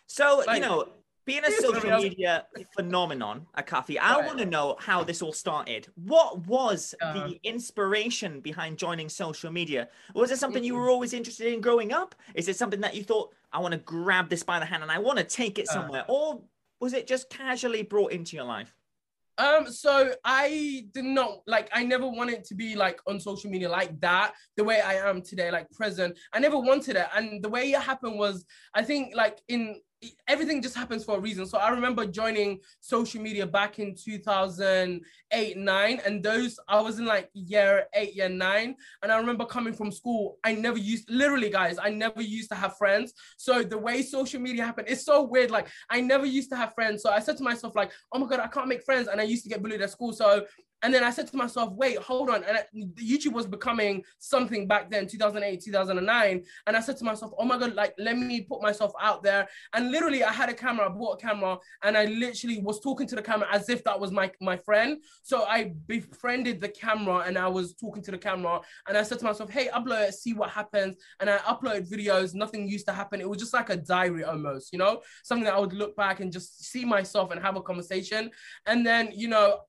So 0.06 0.42
like, 0.46 0.56
you 0.56 0.68
know, 0.68 0.88
being 1.24 1.44
a 1.44 1.50
social 1.50 1.98
media 1.98 2.46
phenomenon, 2.76 3.46
uh, 3.54 3.62
Akafi, 3.62 3.96
I 4.00 4.16
right. 4.16 4.26
want 4.26 4.38
to 4.38 4.46
know 4.46 4.76
how 4.78 5.02
this 5.02 5.22
all 5.22 5.32
started. 5.32 5.88
What 5.94 6.46
was 6.46 6.94
uh, 7.00 7.12
the 7.14 7.40
inspiration 7.42 8.40
behind 8.40 8.76
joining 8.76 9.08
social 9.08 9.50
media? 9.50 9.88
Was 10.14 10.30
it 10.30 10.38
something 10.38 10.62
you 10.62 10.74
mm-hmm. 10.74 10.82
were 10.82 10.90
always 10.90 11.14
interested 11.14 11.52
in 11.52 11.60
growing 11.60 11.92
up? 11.92 12.14
Is 12.34 12.48
it 12.48 12.56
something 12.56 12.80
that 12.82 12.94
you 12.94 13.02
thought 13.02 13.34
I 13.52 13.58
want 13.60 13.72
to 13.72 13.78
grab 13.78 14.28
this 14.28 14.42
by 14.42 14.58
the 14.58 14.66
hand 14.66 14.82
and 14.82 14.92
I 14.92 14.98
want 14.98 15.18
to 15.18 15.24
take 15.24 15.58
it 15.58 15.66
uh-huh. 15.68 15.80
somewhere? 15.80 16.04
or 16.08 16.42
was 16.84 16.92
it 16.92 17.06
just 17.06 17.30
casually 17.30 17.82
brought 17.82 18.12
into 18.12 18.36
your 18.36 18.44
life? 18.44 18.70
Um, 19.38 19.72
so 19.72 20.14
I 20.22 20.84
did 20.92 21.06
not 21.06 21.38
like 21.46 21.70
I 21.72 21.82
never 21.82 22.06
wanted 22.06 22.44
to 22.44 22.54
be 22.54 22.76
like 22.76 23.00
on 23.08 23.18
social 23.18 23.50
media 23.50 23.70
like 23.70 23.98
that, 24.02 24.34
the 24.58 24.64
way 24.64 24.82
I 24.82 24.96
am 25.08 25.22
today, 25.22 25.50
like 25.50 25.68
present. 25.70 26.18
I 26.34 26.40
never 26.40 26.58
wanted 26.58 26.96
it. 26.96 27.06
And 27.16 27.42
the 27.42 27.48
way 27.48 27.72
it 27.72 27.80
happened 27.80 28.18
was 28.18 28.44
I 28.74 28.82
think 28.82 29.16
like 29.16 29.40
in 29.48 29.80
everything 30.28 30.62
just 30.62 30.76
happens 30.76 31.04
for 31.04 31.16
a 31.16 31.20
reason. 31.20 31.46
So 31.46 31.58
I 31.58 31.68
remember 31.70 32.06
joining 32.06 32.61
social 32.80 33.20
media 33.20 33.46
back 33.46 33.78
in 33.78 33.94
2008, 33.94 35.56
nine, 35.56 36.00
and 36.04 36.23
those 36.23 36.58
I 36.68 36.80
was 36.80 36.99
in 36.99 37.06
like 37.06 37.30
year 37.34 37.87
eight, 37.94 38.14
year 38.14 38.28
nine, 38.28 38.76
and 39.02 39.12
I 39.12 39.16
remember 39.16 39.44
coming 39.44 39.75
from 39.75 39.90
school. 39.90 40.38
I 40.44 40.54
never 40.54 40.78
used, 40.78 41.11
literally, 41.11 41.50
guys, 41.50 41.78
I 41.80 41.90
never 41.90 42.23
used 42.23 42.50
to 42.50 42.56
have 42.56 42.76
friends. 42.76 43.12
So 43.37 43.62
the 43.62 43.78
way 43.78 44.02
social 44.02 44.40
media 44.40 44.64
happened, 44.64 44.88
it's 44.88 45.04
so 45.04 45.23
weird. 45.23 45.50
Like 45.50 45.68
I 45.90 46.00
never 46.00 46.26
used 46.26 46.50
to 46.50 46.56
have 46.56 46.75
friends. 46.75 47.02
So 47.02 47.11
I 47.11 47.20
said 47.20 47.37
to 47.38 47.42
myself, 47.42 47.75
like, 47.76 47.92
oh 48.12 48.18
my 48.18 48.26
god, 48.26 48.40
I 48.40 48.49
can't 48.49 48.68
make 48.68 48.82
friends, 48.84 49.08
and 49.08 49.20
I 49.20 49.25
used 49.25 49.44
to 49.44 49.49
get 49.49 49.62
bullied 49.62 49.82
at 49.82 49.90
school. 49.90 50.12
So 50.12 50.46
and 50.84 50.92
then 50.92 51.02
I 51.02 51.08
said 51.08 51.26
to 51.28 51.36
myself, 51.38 51.72
wait, 51.72 51.96
hold 51.96 52.28
on. 52.28 52.44
And 52.44 52.58
YouTube 52.96 53.32
was 53.32 53.46
becoming 53.46 54.04
something 54.18 54.68
back 54.68 54.90
then, 54.90 55.06
2008, 55.06 55.62
2009. 55.64 56.44
And 56.66 56.76
I 56.76 56.80
said 56.80 56.98
to 56.98 57.04
myself, 57.04 57.32
oh 57.38 57.46
my 57.46 57.56
God, 57.56 57.74
like, 57.74 57.94
let 57.96 58.18
me 58.18 58.42
put 58.42 58.60
myself 58.60 58.92
out 59.00 59.22
there. 59.22 59.48
And 59.72 59.90
literally, 59.90 60.22
I 60.24 60.30
had 60.30 60.50
a 60.50 60.54
camera, 60.54 60.84
I 60.84 60.90
bought 60.90 61.14
a 61.14 61.26
camera, 61.26 61.56
and 61.82 61.96
I 61.96 62.04
literally 62.04 62.60
was 62.60 62.80
talking 62.80 63.06
to 63.06 63.16
the 63.16 63.22
camera 63.22 63.48
as 63.50 63.70
if 63.70 63.82
that 63.84 63.98
was 63.98 64.12
my, 64.12 64.30
my 64.42 64.58
friend. 64.58 65.02
So 65.22 65.44
I 65.44 65.72
befriended 65.86 66.60
the 66.60 66.68
camera 66.68 67.20
and 67.20 67.38
I 67.38 67.48
was 67.48 67.74
talking 67.74 68.02
to 68.02 68.10
the 68.10 68.18
camera. 68.18 68.60
And 68.86 68.98
I 68.98 69.04
said 69.04 69.20
to 69.20 69.24
myself, 69.24 69.48
hey, 69.48 69.68
upload 69.68 70.08
it, 70.08 70.12
see 70.12 70.34
what 70.34 70.50
happens. 70.50 70.96
And 71.18 71.30
I 71.30 71.38
uploaded 71.38 71.90
videos, 71.90 72.34
nothing 72.34 72.68
used 72.68 72.86
to 72.88 72.92
happen. 72.92 73.22
It 73.22 73.28
was 73.28 73.38
just 73.38 73.54
like 73.54 73.70
a 73.70 73.76
diary 73.78 74.24
almost, 74.24 74.70
you 74.70 74.78
know, 74.78 75.00
something 75.22 75.44
that 75.44 75.54
I 75.54 75.58
would 75.60 75.72
look 75.72 75.96
back 75.96 76.20
and 76.20 76.30
just 76.30 76.62
see 76.62 76.84
myself 76.84 77.30
and 77.30 77.40
have 77.40 77.56
a 77.56 77.62
conversation. 77.62 78.30
And 78.66 78.86
then, 78.86 79.10
you 79.14 79.28
know, 79.28 79.60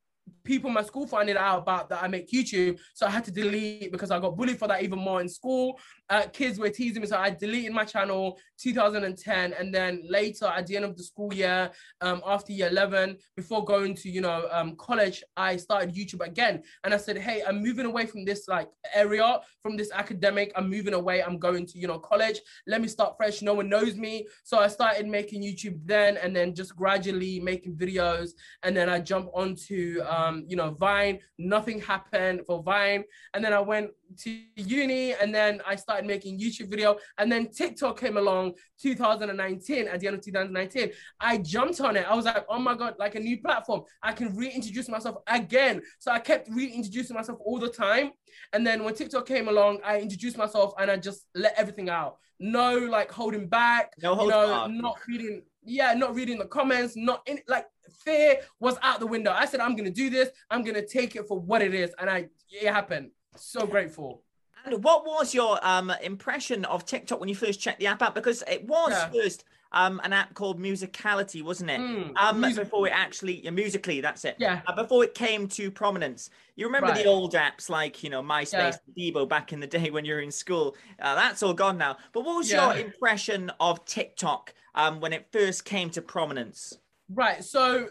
people 0.45 0.69
in 0.69 0.73
my 0.73 0.83
school 0.83 1.07
finding 1.07 1.35
out 1.35 1.59
about 1.59 1.89
that 1.89 2.01
I 2.01 2.07
make 2.07 2.31
YouTube. 2.31 2.79
So 2.93 3.05
I 3.05 3.09
had 3.09 3.25
to 3.25 3.31
delete 3.31 3.91
because 3.91 4.11
I 4.11 4.19
got 4.19 4.37
bullied 4.37 4.59
for 4.59 4.67
that 4.67 4.83
even 4.83 4.99
more 4.99 5.19
in 5.19 5.27
school. 5.27 5.79
Uh, 6.09 6.23
kids 6.31 6.59
were 6.59 6.69
teasing 6.69 7.01
me. 7.01 7.07
So 7.07 7.17
I 7.17 7.31
deleted 7.31 7.73
my 7.73 7.83
channel 7.83 8.37
2010. 8.59 9.53
And 9.53 9.73
then 9.73 10.03
later 10.07 10.45
at 10.45 10.67
the 10.67 10.75
end 10.75 10.85
of 10.85 10.95
the 10.95 11.03
school 11.03 11.33
year, 11.33 11.71
um, 12.01 12.21
after 12.25 12.53
year 12.53 12.69
11, 12.69 13.17
before 13.35 13.65
going 13.65 13.95
to, 13.95 14.09
you 14.09 14.21
know, 14.21 14.47
um, 14.51 14.75
college, 14.75 15.23
I 15.35 15.57
started 15.57 15.95
YouTube 15.95 16.25
again. 16.25 16.61
And 16.83 16.93
I 16.93 16.97
said, 16.97 17.17
hey, 17.17 17.43
I'm 17.45 17.61
moving 17.61 17.85
away 17.85 18.05
from 18.05 18.23
this 18.23 18.47
like 18.47 18.69
area, 18.93 19.39
from 19.61 19.77
this 19.77 19.91
academic. 19.91 20.51
I'm 20.55 20.69
moving 20.69 20.93
away. 20.93 21.23
I'm 21.23 21.39
going 21.39 21.65
to, 21.65 21.79
you 21.79 21.87
know, 21.87 21.99
college. 21.99 22.39
Let 22.67 22.81
me 22.81 22.87
start 22.87 23.15
fresh. 23.17 23.41
No 23.41 23.55
one 23.55 23.69
knows 23.69 23.95
me. 23.95 24.27
So 24.43 24.59
I 24.59 24.67
started 24.67 25.07
making 25.07 25.41
YouTube 25.41 25.79
then 25.85 26.17
and 26.17 26.35
then 26.35 26.53
just 26.53 26.75
gradually 26.75 27.39
making 27.39 27.75
videos. 27.75 28.29
And 28.61 28.77
then 28.77 28.89
I 28.89 28.99
jump 28.99 29.29
onto, 29.33 30.01
um, 30.07 30.14
Um, 30.15 30.45
you 30.47 30.55
know, 30.55 30.71
Vine. 30.71 31.19
Nothing 31.37 31.81
happened 31.81 32.41
for 32.47 32.63
Vine. 32.63 33.03
And 33.33 33.43
then 33.43 33.53
I 33.53 33.59
went 33.59 33.91
to 34.19 34.39
uni 34.55 35.13
and 35.13 35.33
then 35.33 35.61
I 35.65 35.75
started 35.75 36.05
making 36.05 36.39
YouTube 36.39 36.69
video. 36.69 36.97
And 37.17 37.31
then 37.31 37.49
TikTok 37.49 37.99
came 37.99 38.17
along 38.17 38.53
2019, 38.81 39.87
at 39.87 39.99
the 39.99 40.07
end 40.07 40.15
of 40.15 40.21
2019. 40.21 40.91
I 41.19 41.37
jumped 41.37 41.81
on 41.81 41.95
it. 41.95 42.05
I 42.09 42.15
was 42.15 42.25
like, 42.25 42.45
oh 42.49 42.59
my 42.59 42.75
God, 42.75 42.95
like 42.99 43.15
a 43.15 43.19
new 43.19 43.41
platform. 43.41 43.83
I 44.01 44.13
can 44.13 44.35
reintroduce 44.35 44.89
myself 44.89 45.17
again. 45.27 45.81
So 45.99 46.11
I 46.11 46.19
kept 46.19 46.49
reintroducing 46.49 47.15
myself 47.15 47.39
all 47.43 47.59
the 47.59 47.69
time. 47.69 48.11
And 48.53 48.65
then 48.65 48.83
when 48.83 48.93
TikTok 48.93 49.25
came 49.25 49.47
along, 49.47 49.79
I 49.83 49.99
introduced 49.99 50.37
myself 50.37 50.73
and 50.79 50.89
I 50.91 50.97
just 50.97 51.25
let 51.33 51.53
everything 51.57 51.89
out. 51.89 52.17
No 52.39 52.77
like 52.77 53.11
holding 53.11 53.47
back, 53.47 53.93
no 54.01 54.21
you 54.21 54.29
know, 54.29 54.47
back. 54.47 54.71
not 54.71 54.97
reading, 55.07 55.43
yeah, 55.65 55.93
not 55.93 56.15
reading 56.15 56.37
the 56.37 56.45
comments, 56.45 56.95
not 56.95 57.21
in 57.25 57.39
like 57.47 57.67
fear 58.03 58.37
was 58.59 58.77
out 58.81 58.99
the 58.99 59.07
window. 59.07 59.31
I 59.31 59.45
said, 59.45 59.59
I'm 59.59 59.75
gonna 59.75 59.89
do 59.89 60.09
this. 60.09 60.29
I'm 60.49 60.63
gonna 60.63 60.85
take 60.85 61.15
it 61.15 61.27
for 61.27 61.39
what 61.39 61.61
it 61.61 61.73
is, 61.73 61.91
and 61.99 62.09
I 62.09 62.29
it 62.49 62.71
happened. 62.71 63.11
So 63.35 63.65
grateful. 63.65 64.23
And 64.65 64.83
what 64.83 65.05
was 65.05 65.33
your 65.33 65.59
um, 65.65 65.91
impression 66.01 66.65
of 66.65 66.85
TikTok 66.85 67.19
when 67.19 67.29
you 67.29 67.35
first 67.35 67.59
checked 67.59 67.79
the 67.79 67.87
app 67.87 68.01
out? 68.01 68.15
Because 68.15 68.43
it 68.47 68.67
was 68.67 68.91
yeah. 68.91 69.09
first 69.09 69.43
um, 69.75 69.99
an 70.03 70.13
app 70.13 70.33
called 70.33 70.59
Musicality, 70.59 71.43
wasn't 71.43 71.69
it? 71.69 71.79
Mm, 71.79 72.13
um, 72.15 72.39
music- 72.39 72.63
before 72.63 72.87
it 72.87 72.93
actually, 72.95 73.41
yeah, 73.43 73.51
Musical.ly, 73.51 74.01
that's 74.01 74.23
it. 74.25 74.37
Yeah. 74.39 74.61
Uh, 74.65 74.73
before 74.73 75.03
it 75.03 75.13
came 75.13 75.47
to 75.49 75.69
prominence. 75.69 76.29
You 76.55 76.65
remember 76.65 76.87
right. 76.87 77.03
the 77.03 77.09
old 77.09 77.33
apps 77.33 77.69
like, 77.69 78.01
you 78.01 78.09
know, 78.09 78.23
MySpace, 78.23 78.77
yeah. 78.95 79.11
Bebo 79.11 79.27
back 79.27 79.51
in 79.51 79.59
the 79.59 79.67
day 79.77 79.91
when 79.91 80.05
you 80.05 80.13
were 80.13 80.21
in 80.21 80.31
school? 80.31 80.75
Uh, 80.99 81.13
that's 81.15 81.43
all 81.43 81.53
gone 81.53 81.77
now. 81.77 81.97
But 82.13 82.21
what 82.21 82.37
was 82.37 82.49
yeah. 82.49 82.73
your 82.73 82.85
impression 82.85 83.51
of 83.59 83.83
TikTok 83.85 84.53
um, 84.73 85.01
when 85.01 85.11
it 85.11 85.27
first 85.31 85.65
came 85.65 85.89
to 85.91 86.01
prominence? 86.01 86.77
Right. 87.09 87.43
So 87.43 87.89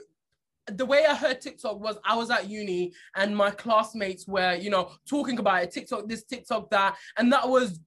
the 0.67 0.87
way 0.87 1.05
I 1.05 1.15
heard 1.15 1.41
TikTok 1.41 1.79
was 1.79 1.99
I 2.05 2.17
was 2.17 2.31
at 2.31 2.49
uni 2.49 2.95
and 3.17 3.37
my 3.37 3.51
classmates 3.51 4.27
were, 4.27 4.55
you 4.55 4.71
know, 4.71 4.93
talking 5.09 5.39
about 5.39 5.63
it, 5.63 5.71
TikTok 5.71 6.09
this, 6.09 6.25
TikTok 6.25 6.71
that, 6.71 6.97
and 7.19 7.33
that 7.33 7.49
was 7.49 7.81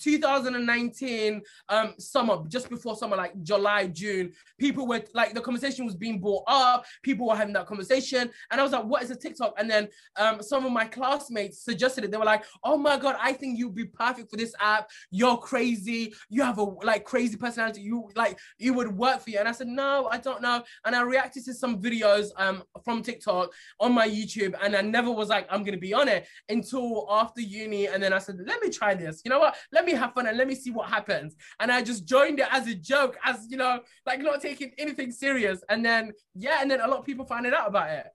2019 0.00 1.42
um 1.68 1.94
summer, 1.98 2.38
just 2.48 2.68
before 2.68 2.96
summer, 2.96 3.16
like 3.16 3.40
July, 3.42 3.88
June. 3.88 4.32
People 4.58 4.86
were 4.86 5.02
like 5.14 5.34
the 5.34 5.40
conversation 5.40 5.84
was 5.84 5.96
being 5.96 6.20
brought 6.20 6.44
up, 6.46 6.84
people 7.02 7.26
were 7.26 7.36
having 7.36 7.54
that 7.54 7.66
conversation, 7.66 8.30
and 8.50 8.60
I 8.60 8.62
was 8.62 8.72
like, 8.72 8.84
what 8.84 9.02
is 9.02 9.10
a 9.10 9.16
TikTok? 9.16 9.54
And 9.58 9.68
then 9.68 9.88
um 10.16 10.42
some 10.42 10.64
of 10.64 10.72
my 10.72 10.84
classmates 10.84 11.64
suggested 11.64 12.04
it. 12.04 12.10
They 12.10 12.16
were 12.18 12.24
like, 12.24 12.44
oh 12.62 12.76
my 12.76 12.96
god, 12.96 13.16
I 13.20 13.32
think 13.32 13.58
you'd 13.58 13.74
be 13.74 13.86
perfect 13.86 14.30
for 14.30 14.36
this 14.36 14.54
app. 14.60 14.88
You're 15.10 15.38
crazy, 15.38 16.14
you 16.28 16.42
have 16.42 16.58
a 16.58 16.62
like 16.62 17.04
crazy 17.04 17.36
personality, 17.36 17.80
you 17.80 18.08
like 18.14 18.38
you 18.58 18.72
would 18.74 18.96
work 18.96 19.20
for 19.20 19.30
you. 19.30 19.38
And 19.38 19.48
I 19.48 19.52
said, 19.52 19.66
no, 19.66 20.08
I 20.12 20.18
don't 20.18 20.42
know. 20.42 20.62
And 20.84 20.94
I 20.94 21.02
reacted 21.02 21.44
to 21.46 21.54
some 21.54 21.80
videos 21.80 22.19
videos 22.20 22.30
um, 22.36 22.62
from 22.84 23.02
TikTok 23.02 23.52
on 23.78 23.92
my 23.92 24.08
YouTube, 24.08 24.54
and 24.62 24.76
I 24.76 24.82
never 24.82 25.10
was 25.10 25.28
like, 25.28 25.46
I'm 25.50 25.64
gonna 25.64 25.78
be 25.78 25.94
on 25.94 26.08
it 26.08 26.26
until 26.48 27.06
after 27.10 27.40
uni. 27.40 27.86
And 27.86 28.02
then 28.02 28.12
I 28.12 28.18
said, 28.18 28.38
let 28.44 28.62
me 28.62 28.70
try 28.70 28.94
this. 28.94 29.22
You 29.24 29.30
know 29.30 29.38
what? 29.38 29.56
Let 29.72 29.84
me 29.84 29.92
have 29.92 30.12
fun 30.12 30.26
and 30.26 30.36
let 30.36 30.46
me 30.46 30.54
see 30.54 30.70
what 30.70 30.88
happens. 30.88 31.36
And 31.58 31.70
I 31.70 31.82
just 31.82 32.06
joined 32.06 32.40
it 32.40 32.48
as 32.50 32.66
a 32.66 32.74
joke, 32.74 33.16
as 33.24 33.46
you 33.48 33.56
know, 33.56 33.80
like 34.06 34.20
not 34.20 34.40
taking 34.40 34.72
anything 34.78 35.10
serious. 35.10 35.62
And 35.68 35.84
then 35.84 36.12
yeah, 36.34 36.58
and 36.60 36.70
then 36.70 36.80
a 36.80 36.88
lot 36.88 36.98
of 36.98 37.06
people 37.06 37.24
finding 37.24 37.52
out 37.52 37.68
about 37.68 37.90
it. 37.90 38.06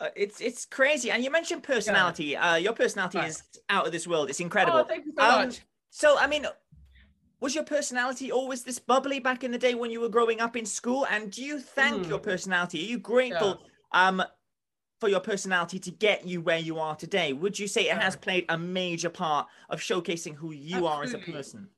Uh, 0.00 0.08
it's 0.16 0.40
it's 0.40 0.66
crazy, 0.66 1.10
and 1.12 1.22
you 1.22 1.30
mentioned 1.30 1.62
personality. 1.62 2.24
Yeah. 2.24 2.52
Uh, 2.52 2.56
your 2.56 2.72
personality 2.72 3.18
right. 3.18 3.28
is 3.28 3.42
out 3.70 3.86
of 3.86 3.92
this 3.92 4.08
world. 4.08 4.28
It's 4.28 4.40
incredible. 4.40 4.80
Oh, 4.80 4.84
thank 4.84 5.06
you 5.06 5.12
so 5.16 5.24
um, 5.24 5.46
much. 5.46 5.60
So, 5.96 6.18
I 6.18 6.26
mean, 6.26 6.44
was 7.44 7.54
your 7.54 7.64
personality 7.64 8.32
always 8.32 8.64
this 8.64 8.78
bubbly 8.78 9.20
back 9.20 9.44
in 9.44 9.50
the 9.50 9.58
day 9.58 9.74
when 9.74 9.90
you 9.90 10.00
were 10.00 10.08
growing 10.08 10.40
up 10.40 10.56
in 10.56 10.64
school? 10.64 11.06
And 11.10 11.30
do 11.30 11.44
you 11.44 11.60
thank 11.60 12.06
mm. 12.06 12.08
your 12.08 12.18
personality? 12.18 12.78
Are 12.80 12.88
you 12.88 12.98
grateful 12.98 13.60
yeah. 13.92 14.08
um, 14.08 14.22
for 14.98 15.10
your 15.10 15.20
personality 15.20 15.78
to 15.80 15.90
get 15.90 16.26
you 16.26 16.40
where 16.40 16.58
you 16.58 16.78
are 16.78 16.96
today? 16.96 17.34
Would 17.34 17.58
you 17.58 17.68
say 17.68 17.90
it 17.90 17.98
has 17.98 18.16
played 18.16 18.46
a 18.48 18.56
major 18.56 19.10
part 19.10 19.46
of 19.68 19.78
showcasing 19.78 20.34
who 20.34 20.52
you 20.52 20.86
Absolutely. 20.86 20.88
are 20.88 21.02
as 21.02 21.12
a 21.12 21.18
person? 21.18 21.68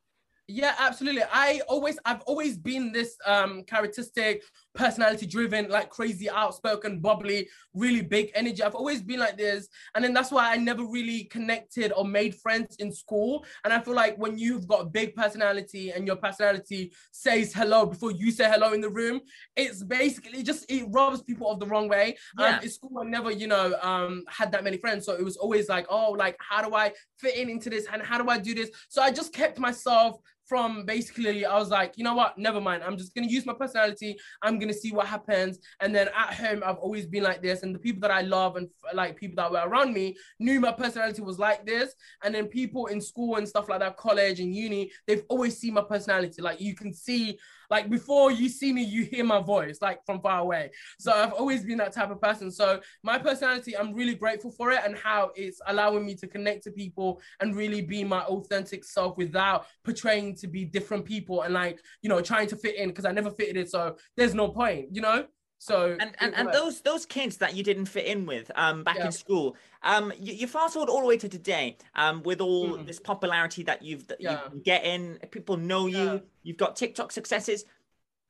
Yeah, 0.47 0.77
absolutely. 0.79 1.25
I 1.33 1.61
always, 1.67 1.99
I've 2.05 2.21
always 2.23 2.57
been 2.57 2.93
this 2.93 3.17
um 3.27 3.65
characteristic, 3.65 4.45
personality 4.77 5.27
driven, 5.27 5.69
like 5.69 5.91
crazy, 5.91 6.31
outspoken, 6.31 7.01
bubbly, 7.01 7.49
really 7.75 8.03
big 8.03 8.31
energy. 8.35 8.63
I've 8.63 8.75
always 8.75 9.03
been 9.03 9.19
like 9.19 9.37
this. 9.37 9.69
And 9.95 10.05
then 10.05 10.13
that's 10.15 10.31
why 10.31 10.53
I 10.53 10.57
never 10.57 10.85
really 10.85 11.25
connected 11.25 11.93
or 11.93 12.05
made 12.05 12.35
friends 12.37 12.77
in 12.77 12.93
school. 12.93 13.45
And 13.65 13.73
I 13.73 13.81
feel 13.81 13.95
like 13.95 14.17
when 14.17 14.39
you've 14.39 14.69
got 14.69 14.83
a 14.83 14.87
big 14.87 15.17
personality 15.17 15.91
and 15.91 16.07
your 16.07 16.17
personality 16.17 16.93
says 17.11 17.53
hello 17.53 17.87
before 17.87 18.13
you 18.13 18.31
say 18.31 18.45
hello 18.45 18.73
in 18.73 18.81
the 18.81 18.91
room, 18.91 19.21
it's 19.57 19.83
basically 19.83 20.43
just, 20.43 20.71
it 20.71 20.85
rubs 20.91 21.23
people 21.23 21.49
off 21.49 21.59
the 21.59 21.67
wrong 21.67 21.89
way. 21.89 22.17
Yeah. 22.39 22.57
Um, 22.57 22.63
in 22.63 22.71
school, 22.71 22.99
I 23.01 23.05
never, 23.05 23.31
you 23.31 23.47
know, 23.47 23.75
um, 23.83 24.25
had 24.29 24.53
that 24.53 24.63
many 24.63 24.77
friends. 24.77 25.07
So 25.07 25.15
it 25.15 25.25
was 25.25 25.37
always 25.37 25.69
like, 25.69 25.87
oh, 25.91 26.13
like, 26.13 26.37
how 26.39 26.63
do 26.67 26.75
I 26.75 26.93
fit 27.19 27.37
in 27.37 27.49
into 27.49 27.71
this? 27.71 27.87
And 27.93 28.03
how 28.03 28.23
do 28.23 28.29
I 28.29 28.39
do 28.39 28.55
this? 28.55 28.71
So 28.89 29.03
I 29.03 29.11
just 29.11 29.33
kept 29.33 29.59
myself 29.59 30.21
from 30.47 30.85
basically 30.85 31.45
I 31.45 31.59
was 31.59 31.71
like, 31.71 31.95
you 31.97 32.05
know 32.05 32.15
what, 32.15 32.39
never 32.39 32.61
mind. 32.61 32.83
I'm 32.83 32.97
just 32.97 33.15
gonna 33.15 33.27
use 33.27 33.45
my 33.45 33.53
personality. 33.53 34.17
I'm 34.43 34.59
gonna 34.59 34.73
see 34.73 34.93
what 34.93 35.07
happens. 35.07 35.59
And 35.81 35.95
then 35.95 36.09
at 36.09 36.35
home, 36.35 36.63
I've 36.65 36.77
always 36.77 37.07
been 37.07 37.25
like 37.25 37.43
this. 37.43 37.63
And 37.63 37.75
the 37.75 37.79
people 37.79 38.01
that 38.03 38.11
I 38.11 38.21
love 38.21 38.57
and 38.57 38.69
like 38.95 39.17
people 39.17 39.37
that 39.37 39.51
were 39.51 39.69
around 39.69 39.93
me 39.93 40.17
knew 40.39 40.61
my 40.61 40.73
personality 40.73 41.23
was 41.23 41.39
like 41.39 41.67
this. 41.67 41.95
And 42.23 42.35
then 42.35 42.47
people 42.47 42.87
in 42.87 43.01
school 43.01 43.37
and 43.37 43.49
stuff 43.49 43.69
like 43.69 43.81
that, 43.81 43.97
college 43.97 44.41
and 44.41 44.55
uni, 44.55 44.93
they've 45.07 45.25
always 45.29 45.59
seen 45.59 45.75
my 45.75 45.83
personality. 45.83 46.41
Like 46.41 46.61
you 46.61 46.75
can 46.75 46.93
see 46.93 47.39
like 47.71 47.91
before 47.91 48.31
you 48.31 48.49
see 48.49 48.73
me, 48.73 48.83
you 48.83 49.05
hear 49.05 49.25
my 49.25 49.41
voice 49.41 49.79
like 49.81 50.01
from 50.07 50.21
far 50.21 50.41
away. 50.41 50.71
So 50.99 51.13
I've 51.13 51.33
always 51.33 51.65
been 51.65 51.79
that 51.79 51.93
type 51.93 52.11
of 52.11 52.21
person. 52.21 52.51
So 52.51 52.81
my 53.03 53.19
personality, 53.19 53.77
I'm 53.77 53.95
really 53.95 54.15
grateful 54.15 54.51
for 54.51 54.71
it 54.73 54.81
and 54.85 54.97
how 54.97 55.31
it's 55.35 55.61
allowing 55.67 56.07
me 56.07 56.15
to 56.17 56.27
connect 56.27 56.65
to 56.65 56.71
people 56.71 57.21
and 57.41 57.57
really 57.57 57.83
be 57.83 58.05
my 58.05 58.23
authentic 58.23 58.85
self 58.85 59.17
without 59.17 59.67
portraying 59.85 60.37
to 60.37 60.47
be 60.47 60.65
different 60.65 61.05
people 61.05 61.43
and 61.43 61.55
like, 61.55 61.81
you 62.03 62.09
know, 62.09 62.21
trying 62.21 62.49
to 62.49 62.57
fit 62.57 62.77
in 62.77 62.89
because 62.89 63.05
I 63.05 63.13
never 63.13 63.31
fitted 63.31 63.57
in. 63.57 63.67
So 63.67 63.97
there's 64.17 64.35
no 64.35 64.49
point, 64.49 64.89
you 64.93 65.03
know? 65.03 65.27
So 65.59 65.97
and 65.99 66.15
and, 66.21 66.35
and 66.35 66.53
those 66.53 66.81
those 66.83 67.07
kids 67.07 67.39
that 67.39 67.55
you 67.55 67.63
didn't 67.63 67.87
fit 67.87 68.05
in 68.05 68.27
with 68.27 68.51
um 68.57 68.85
back 68.85 68.97
yeah. 68.97 69.07
in 69.07 69.13
school, 69.13 69.57
um 69.83 70.13
you, 70.19 70.35
you, 70.35 70.47
fast 70.47 70.75
forward 70.75 70.91
all 70.91 71.01
the 71.01 71.07
way 71.07 71.17
to 71.17 71.29
today, 71.29 71.79
um 71.95 72.23
with 72.25 72.41
all 72.41 72.77
mm. 72.77 72.87
this 72.87 73.01
popularity 73.01 73.63
that 73.63 73.83
you've 73.83 74.07
that 74.09 74.21
yeah. 74.21 74.41
you 74.53 74.61
get 74.61 74.85
in, 74.85 75.19
people 75.31 75.57
know 75.57 75.87
you, 75.87 76.05
yeah. 76.05 76.19
you've 76.43 76.59
got 76.59 76.77
TikTok 76.77 77.11
successes. 77.11 77.65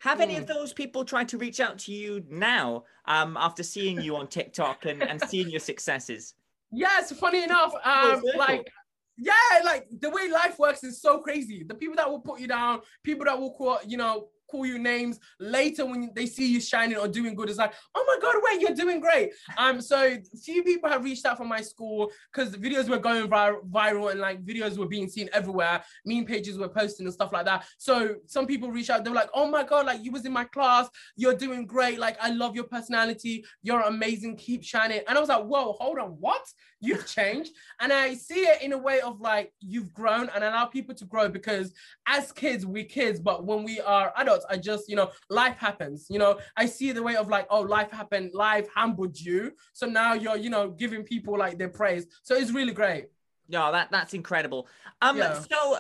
Have 0.01 0.19
mm. 0.19 0.23
any 0.23 0.37
of 0.37 0.45
mm. 0.45 0.49
those 0.49 0.73
people 0.73 1.05
tried 1.05 1.29
to 1.29 1.39
reach 1.39 1.59
out 1.59 1.79
to 1.81 1.93
you 1.93 2.25
now 2.31 2.85
um 3.07 3.37
after 3.37 3.63
seeing 3.63 4.01
you 4.01 4.17
on 4.17 4.29
TikTok 4.29 4.85
and, 4.85 5.03
and 5.03 5.21
seeing 5.21 5.51
your 5.51 5.61
successes? 5.61 6.35
Yes, 6.71 7.13
funny 7.13 7.43
enough, 7.43 7.75
um 7.85 8.23
like 8.37 8.71
yeah, 9.19 9.33
like 9.65 9.89
the 10.01 10.11
way 10.11 10.31
life 10.31 10.59
works 10.59 10.85
is 10.85 11.01
so 11.01 11.19
crazy. 11.19 11.65
The 11.65 11.75
people 11.75 11.97
that 11.97 12.09
will 12.09 12.21
put 12.21 12.39
you 12.39 12.47
down, 12.47 12.83
people 13.03 13.25
that 13.25 13.39
will 13.39 13.53
call, 13.55 13.79
you 13.87 13.97
know, 13.97 14.29
call 14.51 14.67
you 14.67 14.79
names 14.79 15.19
later 15.41 15.85
when 15.87 16.11
they 16.15 16.27
see 16.27 16.47
you 16.47 16.61
shining 16.61 16.97
or 16.97 17.09
doing 17.09 17.35
good. 17.35 17.49
It's 17.49 17.59
like, 17.59 17.75
oh 17.95 18.05
my 18.07 18.19
god, 18.21 18.41
wait, 18.45 18.61
you're 18.61 18.75
doing 18.75 19.01
great. 19.01 19.33
Um, 19.57 19.81
so 19.81 20.17
few 20.43 20.63
people 20.63 20.89
have 20.89 21.05
reached 21.05 21.27
out 21.27 21.37
from 21.37 21.49
my 21.49 21.61
school 21.61 22.11
because 22.33 22.57
videos 22.57 22.89
were 22.89 22.99
going 22.99 23.29
vir- 23.29 23.63
viral 23.71 24.11
and 24.11 24.21
like 24.21 24.45
videos 24.45 24.79
were 24.79 24.87
being 24.87 25.09
seen 25.09 25.29
everywhere. 25.33 25.83
Meme 26.05 26.25
pages 26.25 26.59
were 26.59 26.69
posting 26.69 27.07
and 27.07 27.13
stuff 27.13 27.33
like 27.33 27.47
that. 27.47 27.67
So 27.79 28.17
some 28.27 28.47
people 28.47 28.71
reached 28.71 28.91
out. 28.91 29.05
They 29.05 29.11
were 29.11 29.17
like, 29.17 29.31
oh 29.35 29.49
my 29.49 29.65
god, 29.65 29.87
like 29.87 30.05
you 30.05 30.13
was 30.13 30.25
in 30.25 30.33
my 30.33 30.45
class. 30.45 30.89
You're 31.17 31.35
doing 31.35 31.67
great. 31.67 31.99
Like 31.99 32.17
I 32.21 32.31
love 32.31 32.55
your 32.55 32.65
personality. 32.65 33.45
You're 33.63 33.83
amazing. 33.83 34.37
Keep 34.37 34.65
shining. 34.65 35.01
And 35.09 35.17
I 35.17 35.21
was 35.21 35.29
like, 35.29 35.45
whoa, 35.45 35.73
hold 35.73 35.99
on, 35.99 36.11
what? 36.21 36.47
You've 36.81 37.07
changed. 37.07 37.53
And 37.81 37.93
I 37.93 38.15
see 38.15 38.41
it 38.41 38.63
in 38.63 38.73
a 38.73 38.79
way 38.79 39.01
of 39.01 39.21
like 39.21 39.53
you've 39.61 39.93
grown 39.95 40.29
and 40.35 40.45
allow 40.45 40.67
people 40.67 40.95
to 40.95 41.05
grow 41.05 41.29
because 41.29 41.73
as 42.07 42.33
kids, 42.33 42.67
we 42.67 42.85
kids, 42.85 43.19
but 43.19 43.45
when 43.45 43.65
we 43.65 43.81
are 43.81 44.13
adults, 44.17 44.36
I 44.49 44.57
just, 44.57 44.89
you 44.89 44.97
know, 44.97 45.11
life 45.31 45.57
happens. 45.57 46.07
You 46.11 46.19
know, 46.19 46.39
I 46.57 46.67
see 46.67 46.93
the 46.93 47.03
way 47.03 47.17
of 47.17 47.29
like, 47.29 47.47
oh, 47.51 47.61
life 47.61 47.91
happened, 47.91 48.33
life 48.35 48.69
humbled 48.75 49.19
you. 49.19 49.53
So 49.73 49.87
now 49.87 50.15
you're, 50.15 50.37
you 50.37 50.51
know, 50.51 50.71
giving 50.71 51.03
people 51.03 51.39
like 51.39 51.59
their 51.59 51.69
praise. 51.69 52.07
So 52.23 52.35
it's 52.35 52.51
really 52.51 52.73
great. 52.73 53.07
No, 53.49 53.71
that 53.73 53.91
that's 53.91 54.15
incredible. 54.15 54.67
Um, 55.01 55.19
yeah. 55.19 55.41
so 55.41 55.79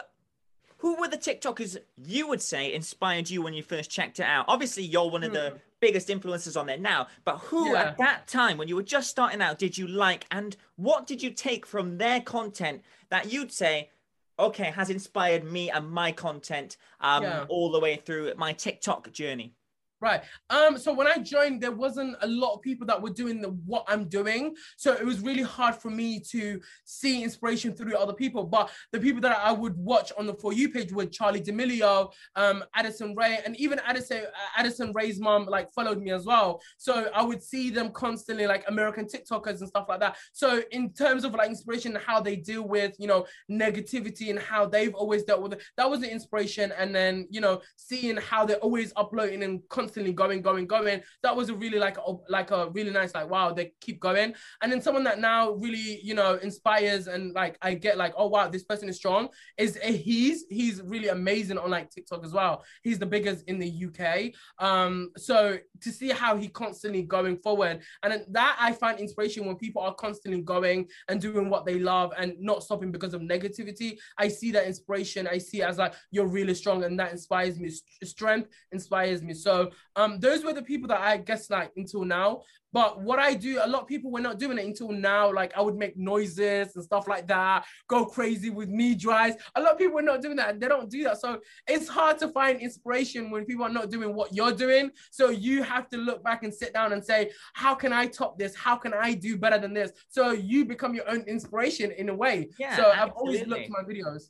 who 0.79 0.97
were 0.97 1.09
the 1.09 1.17
TikTokers 1.17 1.79
you 1.97 2.29
would 2.29 2.43
say 2.43 2.73
inspired 2.73 3.31
you 3.31 3.43
when 3.43 3.55
you 3.55 3.63
first 3.63 3.91
checked 3.91 4.21
it 4.21 4.25
out? 4.25 4.45
Obviously, 4.49 4.85
you're 4.85 5.11
one 5.11 5.25
of 5.25 5.33
the 5.33 5.51
hmm. 5.51 5.57
biggest 5.81 6.09
influencers 6.09 6.59
on 6.59 6.67
there 6.67 6.79
now, 6.79 7.09
but 7.25 7.39
who 7.39 7.73
yeah. 7.73 7.83
at 7.83 7.99
that 7.99 8.27
time 8.27 8.59
when 8.59 8.69
you 8.69 8.77
were 8.77 8.83
just 8.83 9.11
starting 9.11 9.41
out 9.41 9.59
did 9.59 9.77
you 9.77 9.87
like, 9.87 10.27
and 10.31 10.57
what 10.77 11.07
did 11.07 11.23
you 11.23 11.31
take 11.31 11.65
from 11.65 11.99
their 11.99 12.21
content 12.21 12.83
that 13.09 13.33
you'd 13.33 13.53
say, 13.53 13.91
okay, 14.39 14.71
has 14.71 14.91
inspired 14.91 15.45
me 15.45 15.71
and 15.71 15.91
my 15.91 16.13
content 16.13 16.77
um, 17.01 17.23
yeah. 17.23 17.45
all 17.49 17.71
the 17.71 17.81
way 17.81 17.97
through 17.97 18.33
my 18.37 18.53
TikTok 18.53 19.13
journey? 19.13 19.55
Right. 19.99 20.21
Um. 20.51 20.77
So 20.77 20.93
when 20.93 21.07
I 21.07 21.17
joined, 21.17 21.63
there 21.63 21.73
wasn't 21.73 22.17
a 22.21 22.27
lot 22.27 22.55
of 22.55 22.61
people 22.61 22.87
that 22.87 23.01
were 23.01 23.11
doing 23.11 23.41
the, 23.41 23.49
what 23.65 23.85
I'm 23.89 24.09
doing. 24.09 24.55
So 24.77 24.93
it 24.93 25.07
was 25.07 25.21
really 25.21 25.43
hard 25.43 25.75
for 25.75 25.91
me 25.91 26.21
to 26.33 26.61
see 26.85 27.25
inspiration 27.25 27.75
through 27.75 27.97
other 27.97 28.13
people. 28.13 28.45
But 28.45 28.71
the 28.93 29.01
people 29.01 29.23
that 29.23 29.39
I 29.39 29.53
would 29.53 29.75
watch 29.79 30.13
on 30.19 30.27
the 30.27 30.35
For 30.35 30.53
You 30.53 30.69
page 30.69 30.93
were 30.93 31.07
Charli 31.07 31.43
D'Amelio, 31.43 32.13
um, 32.35 32.63
Addison 32.75 33.15
Rae, 33.17 33.41
and 33.47 33.57
even 33.57 33.79
Addison 33.87 34.25
Addison 34.55 34.93
Rae's 34.95 35.19
mom 35.19 35.47
like 35.47 35.73
followed 35.73 36.03
me 36.03 36.11
as 36.11 36.27
well. 36.27 36.61
So 36.77 37.09
I 37.15 37.23
would 37.23 37.43
see 37.43 37.71
them 37.71 37.91
constantly, 37.91 38.47
like 38.47 38.65
American 38.69 39.07
TikTokers 39.07 39.61
and 39.61 39.69
stuff 39.69 39.87
like 39.89 40.01
that. 40.01 40.19
So 40.35 40.63
in 40.73 40.93
terms 40.93 41.25
of 41.25 41.33
like 41.33 41.49
inspiration, 41.49 41.97
how 42.05 42.21
they 42.21 42.37
deal 42.37 42.69
with 42.69 42.95
you 42.99 43.07
know 43.07 43.25
negativity 43.51 44.29
and 44.29 44.39
how 44.39 44.67
they've 44.67 44.95
always 44.95 45.23
dealt 45.23 45.41
with 45.41 45.55
it, 45.55 45.63
that 45.79 45.89
was 45.89 46.01
the 46.01 46.13
inspiration. 46.13 46.71
And 46.77 46.95
then 46.95 47.27
you 47.31 47.41
know 47.41 47.63
seeing 47.77 48.19
how 48.19 48.45
they're 48.45 48.57
always 48.59 48.93
uploading 48.97 49.43
and 49.43 49.63
constantly 49.71 49.87
going, 50.05 50.43
going, 50.43 50.67
going. 50.67 51.03
That 51.23 51.37
was 51.37 51.49
a 51.49 51.55
really 51.55 51.79
like 51.79 51.99
a, 51.99 52.15
like 52.29 52.51
a 52.51 52.71
really 52.71 52.91
nice 52.91 53.15
like 53.15 53.31
wow 53.31 53.53
they 53.53 53.73
keep 53.81 54.01
going. 54.01 54.35
And 54.63 54.73
then 54.73 54.81
someone 54.81 55.05
that 55.05 55.19
now 55.19 55.53
really 55.53 56.01
you 56.03 56.15
know 56.15 56.35
inspires 56.35 57.07
and 57.07 57.33
like 57.35 57.57
I 57.63 57.75
get 57.75 57.97
like 57.97 58.15
oh 58.17 58.29
wow 58.29 58.49
this 58.49 58.65
person 58.65 58.89
is 58.89 58.97
strong 58.97 59.29
is 59.59 59.79
he's 59.83 60.45
he's 60.51 60.83
really 60.83 61.09
amazing 61.09 61.59
on 61.59 61.71
like 61.71 61.91
TikTok 61.91 62.25
as 62.25 62.33
well. 62.33 62.65
He's 62.83 62.99
the 62.99 63.07
biggest 63.07 63.45
in 63.49 63.59
the 63.59 63.87
UK. 63.87 64.33
Um, 64.59 65.11
so 65.17 65.59
to 65.81 65.91
see 65.91 66.11
how 66.11 66.37
he 66.37 66.49
constantly 66.49 67.03
going 67.03 67.39
forward 67.39 67.83
and 68.03 68.25
that 68.29 68.57
I 68.61 68.73
find 68.73 68.99
inspiration 68.99 69.47
when 69.47 69.57
people 69.57 69.83
are 69.83 69.95
constantly 69.95 70.43
going 70.43 70.89
and 71.09 71.21
doing 71.21 71.49
what 71.51 71.67
they 71.67 71.79
love 71.79 72.13
and 72.17 72.35
not 72.39 72.63
stopping 72.63 72.91
because 72.91 73.15
of 73.15 73.21
negativity. 73.21 73.99
I 74.19 74.29
see 74.29 74.53
that 74.53 74.67
inspiration. 74.67 75.27
I 75.27 75.39
see 75.39 75.63
as 75.63 75.79
like 75.79 75.95
you're 76.11 76.27
really 76.27 76.55
strong 76.55 76.85
and 76.85 76.99
that 76.99 77.13
inspires 77.13 77.59
me. 77.59 77.71
Strength 78.03 78.51
inspires 78.73 79.23
me. 79.23 79.35
So 79.35 79.71
um, 79.97 80.19
those 80.21 80.45
were 80.45 80.53
the 80.53 80.63
people 80.63 80.89
that 80.89 81.01
I 81.01 81.17
guess 81.17 81.51
like 81.51 81.73
until 81.77 82.05
now. 82.05 82.43
But 82.73 83.01
what 83.01 83.19
I 83.19 83.33
do, 83.33 83.59
a 83.63 83.67
lot 83.67 83.83
of 83.83 83.89
people 83.89 84.11
were 84.11 84.21
not 84.21 84.39
doing 84.39 84.59
it 84.59 84.67
until 84.67 84.91
now. 84.93 85.33
Like 85.33 85.57
I 85.57 85.63
would 85.63 85.77
make 85.77 85.97
noises 85.97 86.77
and 86.77 86.85
stuff 86.85 87.09
like 87.09 87.27
that, 87.29 87.65
go 87.89 88.05
crazy 88.05 88.51
with 88.51 88.69
knee 88.69 88.95
dries. 88.95 89.35
A 89.55 89.63
lot 89.63 89.73
of 89.73 89.79
people 89.79 89.95
were 89.95 90.03
not 90.03 90.21
doing 90.21 90.37
that. 90.37 90.61
They 90.61 90.69
don't 90.69 90.91
do 90.91 91.03
that. 91.05 91.19
So 91.19 91.41
it's 91.67 91.89
hard 91.89 92.19
to 92.19 92.29
find 92.29 92.61
inspiration 92.61 93.31
when 93.31 93.47
people 93.47 93.65
are 93.65 93.71
not 93.71 93.91
doing 93.91 94.15
what 94.15 94.35
you're 94.35 94.53
doing. 94.53 94.91
So 95.11 95.31
you 95.31 95.63
have 95.63 95.89
to 95.91 95.97
look 95.97 96.23
back 96.23 96.43
and 96.43 96.53
sit 96.53 96.75
down 96.75 96.93
and 96.93 97.03
say, 97.03 97.31
how 97.55 97.75
can 97.75 97.95
I 97.95 98.09
top 98.09 98.39
this? 98.39 98.55
How 98.55 98.77
can 98.77 98.93
I 98.93 99.15
do 99.15 99.39
better 99.39 99.59
than 99.59 99.73
this? 99.73 99.93
So 100.09 100.33
you 100.33 100.67
become 100.67 100.95
your 100.95 101.09
own 101.09 101.23
inspiration 101.23 101.93
in 101.93 102.11
a 102.11 102.15
way. 102.15 102.51
Yeah, 102.59 102.77
so 102.77 102.93
absolutely. 102.93 103.01
I've 103.01 103.17
always 103.17 103.47
looked 103.47 103.63
at 103.63 103.71
my 103.71 103.83
videos. 103.85 104.25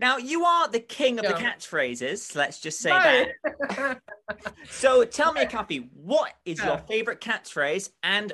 Now 0.00 0.18
you 0.18 0.44
are 0.44 0.68
the 0.68 0.80
king 0.80 1.18
of 1.18 1.24
the 1.24 1.34
catchphrases. 1.34 2.34
Let's 2.36 2.60
just 2.60 2.80
say 2.80 2.90
right. 2.90 3.28
that. 3.68 4.00
so 4.70 5.04
tell 5.04 5.32
me, 5.32 5.44
Kathy, 5.46 5.90
what 5.94 6.32
is 6.44 6.58
yeah. 6.58 6.66
your 6.66 6.78
favorite 6.78 7.20
catchphrase, 7.20 7.90
and 8.02 8.32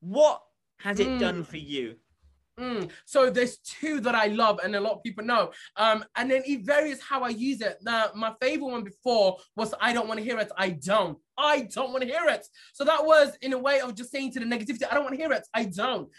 what 0.00 0.42
has 0.78 1.00
it 1.00 1.08
mm. 1.08 1.18
done 1.18 1.44
for 1.44 1.56
you? 1.56 1.96
Mm. 2.58 2.90
So 3.06 3.30
there's 3.30 3.56
two 3.58 4.00
that 4.00 4.14
I 4.14 4.26
love, 4.26 4.60
and 4.62 4.76
a 4.76 4.80
lot 4.80 4.92
of 4.92 5.02
people 5.02 5.24
know. 5.24 5.52
Um, 5.76 6.04
and 6.16 6.30
then 6.30 6.42
it 6.46 6.62
varies 6.62 7.00
how 7.00 7.22
I 7.22 7.30
use 7.30 7.62
it. 7.62 7.78
Now, 7.80 8.08
my 8.14 8.34
favorite 8.40 8.66
one 8.66 8.84
before 8.84 9.38
was 9.56 9.72
"I 9.80 9.92
don't 9.92 10.08
want 10.08 10.18
to 10.18 10.24
hear 10.24 10.38
it." 10.38 10.52
I 10.56 10.70
don't. 10.70 11.18
I 11.38 11.62
don't 11.72 11.92
want 11.92 12.02
to 12.02 12.08
hear 12.08 12.28
it. 12.28 12.46
So 12.74 12.84
that 12.84 13.04
was 13.04 13.32
in 13.40 13.54
a 13.54 13.58
way 13.58 13.80
of 13.80 13.94
just 13.94 14.10
saying 14.10 14.32
to 14.32 14.40
the 14.40 14.46
negativity, 14.46 14.84
"I 14.90 14.94
don't 14.94 15.04
want 15.04 15.14
to 15.16 15.20
hear 15.20 15.32
it." 15.32 15.46
I 15.54 15.64
don't. 15.64 16.10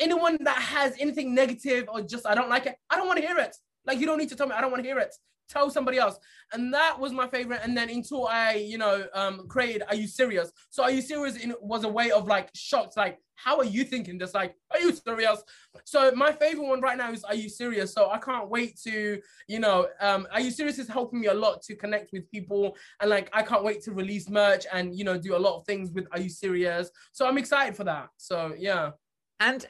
Anyone 0.00 0.38
that 0.40 0.58
has 0.58 0.96
anything 0.98 1.34
negative 1.34 1.88
or 1.88 2.02
just 2.02 2.26
I 2.26 2.34
don't 2.34 2.48
like 2.48 2.66
it, 2.66 2.74
I 2.90 2.96
don't 2.96 3.06
want 3.06 3.20
to 3.20 3.26
hear 3.26 3.38
it. 3.38 3.56
Like 3.86 3.98
you 3.98 4.06
don't 4.06 4.18
need 4.18 4.28
to 4.30 4.36
tell 4.36 4.46
me. 4.46 4.54
I 4.54 4.60
don't 4.60 4.70
want 4.70 4.82
to 4.82 4.88
hear 4.88 4.98
it. 4.98 5.14
Tell 5.48 5.68
somebody 5.70 5.98
else. 5.98 6.18
And 6.52 6.72
that 6.72 6.98
was 6.98 7.12
my 7.12 7.26
favorite. 7.28 7.60
And 7.62 7.76
then 7.76 7.90
until 7.90 8.26
I, 8.26 8.54
you 8.54 8.78
know, 8.78 9.06
um, 9.12 9.46
created 9.46 9.82
Are 9.88 9.94
You 9.94 10.06
Serious? 10.06 10.50
So 10.70 10.82
Are 10.82 10.90
You 10.90 11.02
Serious 11.02 11.36
in, 11.36 11.54
was 11.60 11.84
a 11.84 11.88
way 11.88 12.10
of 12.10 12.26
like 12.26 12.48
shocked, 12.54 12.96
like, 12.96 13.18
how 13.36 13.58
are 13.58 13.64
you 13.64 13.84
thinking 13.84 14.18
this? 14.18 14.34
Like, 14.34 14.54
are 14.70 14.80
you 14.80 14.92
serious? 14.92 15.42
So 15.84 16.12
my 16.12 16.32
favorite 16.32 16.66
one 16.66 16.80
right 16.80 16.96
now 16.96 17.12
is 17.12 17.24
Are 17.24 17.34
You 17.34 17.48
Serious? 17.48 17.92
So 17.92 18.10
I 18.10 18.18
can't 18.18 18.48
wait 18.48 18.78
to, 18.84 19.20
you 19.48 19.58
know, 19.58 19.88
um, 20.00 20.26
Are 20.32 20.40
You 20.40 20.50
Serious 20.50 20.78
is 20.78 20.88
helping 20.88 21.20
me 21.20 21.26
a 21.26 21.34
lot 21.34 21.62
to 21.62 21.76
connect 21.76 22.12
with 22.12 22.30
people. 22.30 22.76
And 23.00 23.10
like 23.10 23.28
I 23.32 23.42
can't 23.42 23.64
wait 23.64 23.82
to 23.82 23.92
release 23.92 24.28
merch 24.28 24.66
and 24.72 24.96
you 24.96 25.04
know 25.04 25.18
do 25.18 25.36
a 25.36 25.38
lot 25.38 25.56
of 25.56 25.66
things 25.66 25.90
with 25.90 26.06
Are 26.12 26.20
You 26.20 26.30
Serious? 26.30 26.90
So 27.12 27.26
I'm 27.26 27.38
excited 27.38 27.76
for 27.76 27.84
that. 27.84 28.08
So 28.16 28.54
yeah. 28.56 28.92
And 29.40 29.66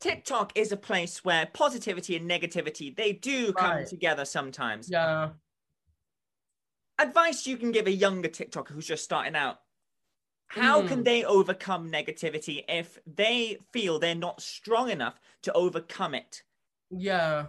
TikTok 0.00 0.52
is 0.54 0.72
a 0.72 0.76
place 0.76 1.24
where 1.24 1.46
positivity 1.46 2.16
and 2.16 2.30
negativity 2.30 2.94
they 2.94 3.12
do 3.12 3.52
come 3.52 3.78
right. 3.78 3.86
together 3.86 4.24
sometimes. 4.24 4.88
Yeah. 4.90 5.30
Advice 6.98 7.46
you 7.46 7.56
can 7.56 7.72
give 7.72 7.86
a 7.86 7.92
younger 7.92 8.28
TikToker 8.28 8.70
who's 8.70 8.86
just 8.86 9.04
starting 9.04 9.36
out. 9.36 9.58
How 10.48 10.82
mm. 10.82 10.88
can 10.88 11.04
they 11.04 11.24
overcome 11.24 11.92
negativity 11.92 12.64
if 12.68 12.98
they 13.06 13.58
feel 13.72 13.98
they're 13.98 14.14
not 14.14 14.40
strong 14.40 14.90
enough 14.90 15.20
to 15.42 15.52
overcome 15.52 16.14
it? 16.14 16.42
Yeah. 16.90 17.46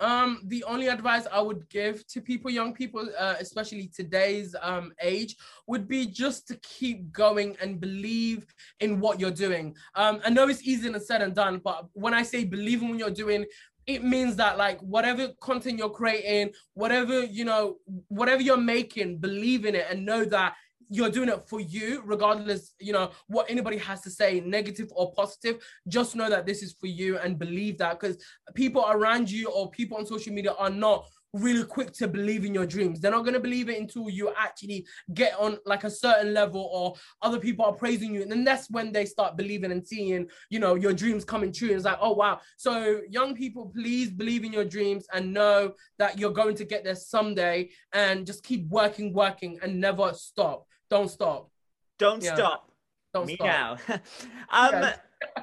Um, 0.00 0.42
the 0.44 0.62
only 0.64 0.88
advice 0.88 1.26
I 1.32 1.40
would 1.40 1.68
give 1.70 2.06
to 2.08 2.20
people, 2.20 2.50
young 2.50 2.74
people, 2.74 3.08
uh, 3.18 3.36
especially 3.40 3.88
today's 3.88 4.54
um, 4.60 4.92
age, 5.00 5.36
would 5.66 5.88
be 5.88 6.06
just 6.06 6.46
to 6.48 6.56
keep 6.56 7.12
going 7.12 7.56
and 7.62 7.80
believe 7.80 8.46
in 8.80 9.00
what 9.00 9.18
you're 9.18 9.30
doing. 9.30 9.74
Um, 9.94 10.20
I 10.24 10.30
know 10.30 10.48
it's 10.48 10.66
easier 10.66 10.98
said 10.98 11.22
and 11.22 11.34
done, 11.34 11.60
but 11.64 11.86
when 11.92 12.14
I 12.14 12.22
say 12.22 12.44
believe 12.44 12.82
in 12.82 12.90
what 12.90 12.98
you're 12.98 13.10
doing, 13.10 13.46
it 13.86 14.02
means 14.02 14.36
that 14.36 14.58
like 14.58 14.80
whatever 14.80 15.28
content 15.40 15.78
you're 15.78 15.88
creating, 15.88 16.52
whatever 16.74 17.24
you 17.24 17.44
know, 17.44 17.76
whatever 18.08 18.42
you're 18.42 18.56
making, 18.56 19.18
believe 19.18 19.64
in 19.64 19.74
it 19.74 19.86
and 19.88 20.04
know 20.04 20.24
that 20.24 20.54
you're 20.88 21.10
doing 21.10 21.28
it 21.28 21.48
for 21.48 21.60
you 21.60 22.02
regardless 22.04 22.74
you 22.78 22.92
know 22.92 23.10
what 23.26 23.50
anybody 23.50 23.76
has 23.76 24.00
to 24.00 24.10
say 24.10 24.40
negative 24.40 24.88
or 24.94 25.12
positive 25.12 25.62
just 25.88 26.16
know 26.16 26.28
that 26.30 26.46
this 26.46 26.62
is 26.62 26.72
for 26.72 26.86
you 26.86 27.18
and 27.18 27.38
believe 27.38 27.78
that 27.78 27.98
because 27.98 28.16
people 28.54 28.84
around 28.88 29.30
you 29.30 29.50
or 29.50 29.70
people 29.70 29.96
on 29.96 30.06
social 30.06 30.32
media 30.32 30.52
are 30.52 30.70
not 30.70 31.06
really 31.32 31.64
quick 31.64 31.92
to 31.92 32.08
believe 32.08 32.44
in 32.44 32.54
your 32.54 32.66
dreams. 32.66 33.00
They're 33.00 33.10
not 33.10 33.24
going 33.24 33.34
to 33.34 33.40
believe 33.40 33.68
it 33.68 33.80
until 33.80 34.08
you 34.08 34.32
actually 34.36 34.86
get 35.14 35.34
on 35.38 35.58
like 35.66 35.84
a 35.84 35.90
certain 35.90 36.32
level 36.32 36.68
or 36.72 36.94
other 37.22 37.38
people 37.38 37.64
are 37.64 37.72
praising 37.72 38.14
you 38.14 38.22
and 38.22 38.30
then 38.30 38.44
that's 38.44 38.70
when 38.70 38.92
they 38.92 39.04
start 39.04 39.36
believing 39.36 39.72
and 39.72 39.86
seeing 39.86 40.28
you 40.50 40.58
know 40.58 40.74
your 40.74 40.92
dreams 40.92 41.24
coming 41.24 41.52
true. 41.52 41.70
It's 41.70 41.84
like 41.84 41.98
oh 42.00 42.12
wow. 42.12 42.40
So 42.56 43.00
young 43.10 43.34
people 43.34 43.72
please 43.74 44.10
believe 44.10 44.44
in 44.44 44.52
your 44.52 44.64
dreams 44.64 45.06
and 45.12 45.32
know 45.32 45.74
that 45.98 46.18
you're 46.18 46.32
going 46.32 46.56
to 46.56 46.64
get 46.64 46.84
there 46.84 46.94
someday 46.94 47.70
and 47.92 48.26
just 48.26 48.42
keep 48.42 48.66
working 48.68 49.12
working 49.12 49.58
and 49.62 49.80
never 49.80 50.12
stop 50.14 50.66
don't 50.90 51.10
stop. 51.10 51.50
Don't 51.98 52.22
Yeah. 52.22 52.34
stop. 52.34 52.70
Don't 53.14 53.26
me 53.26 53.34
stop. 53.36 53.80
now. 53.88 54.00
um. 54.50 54.92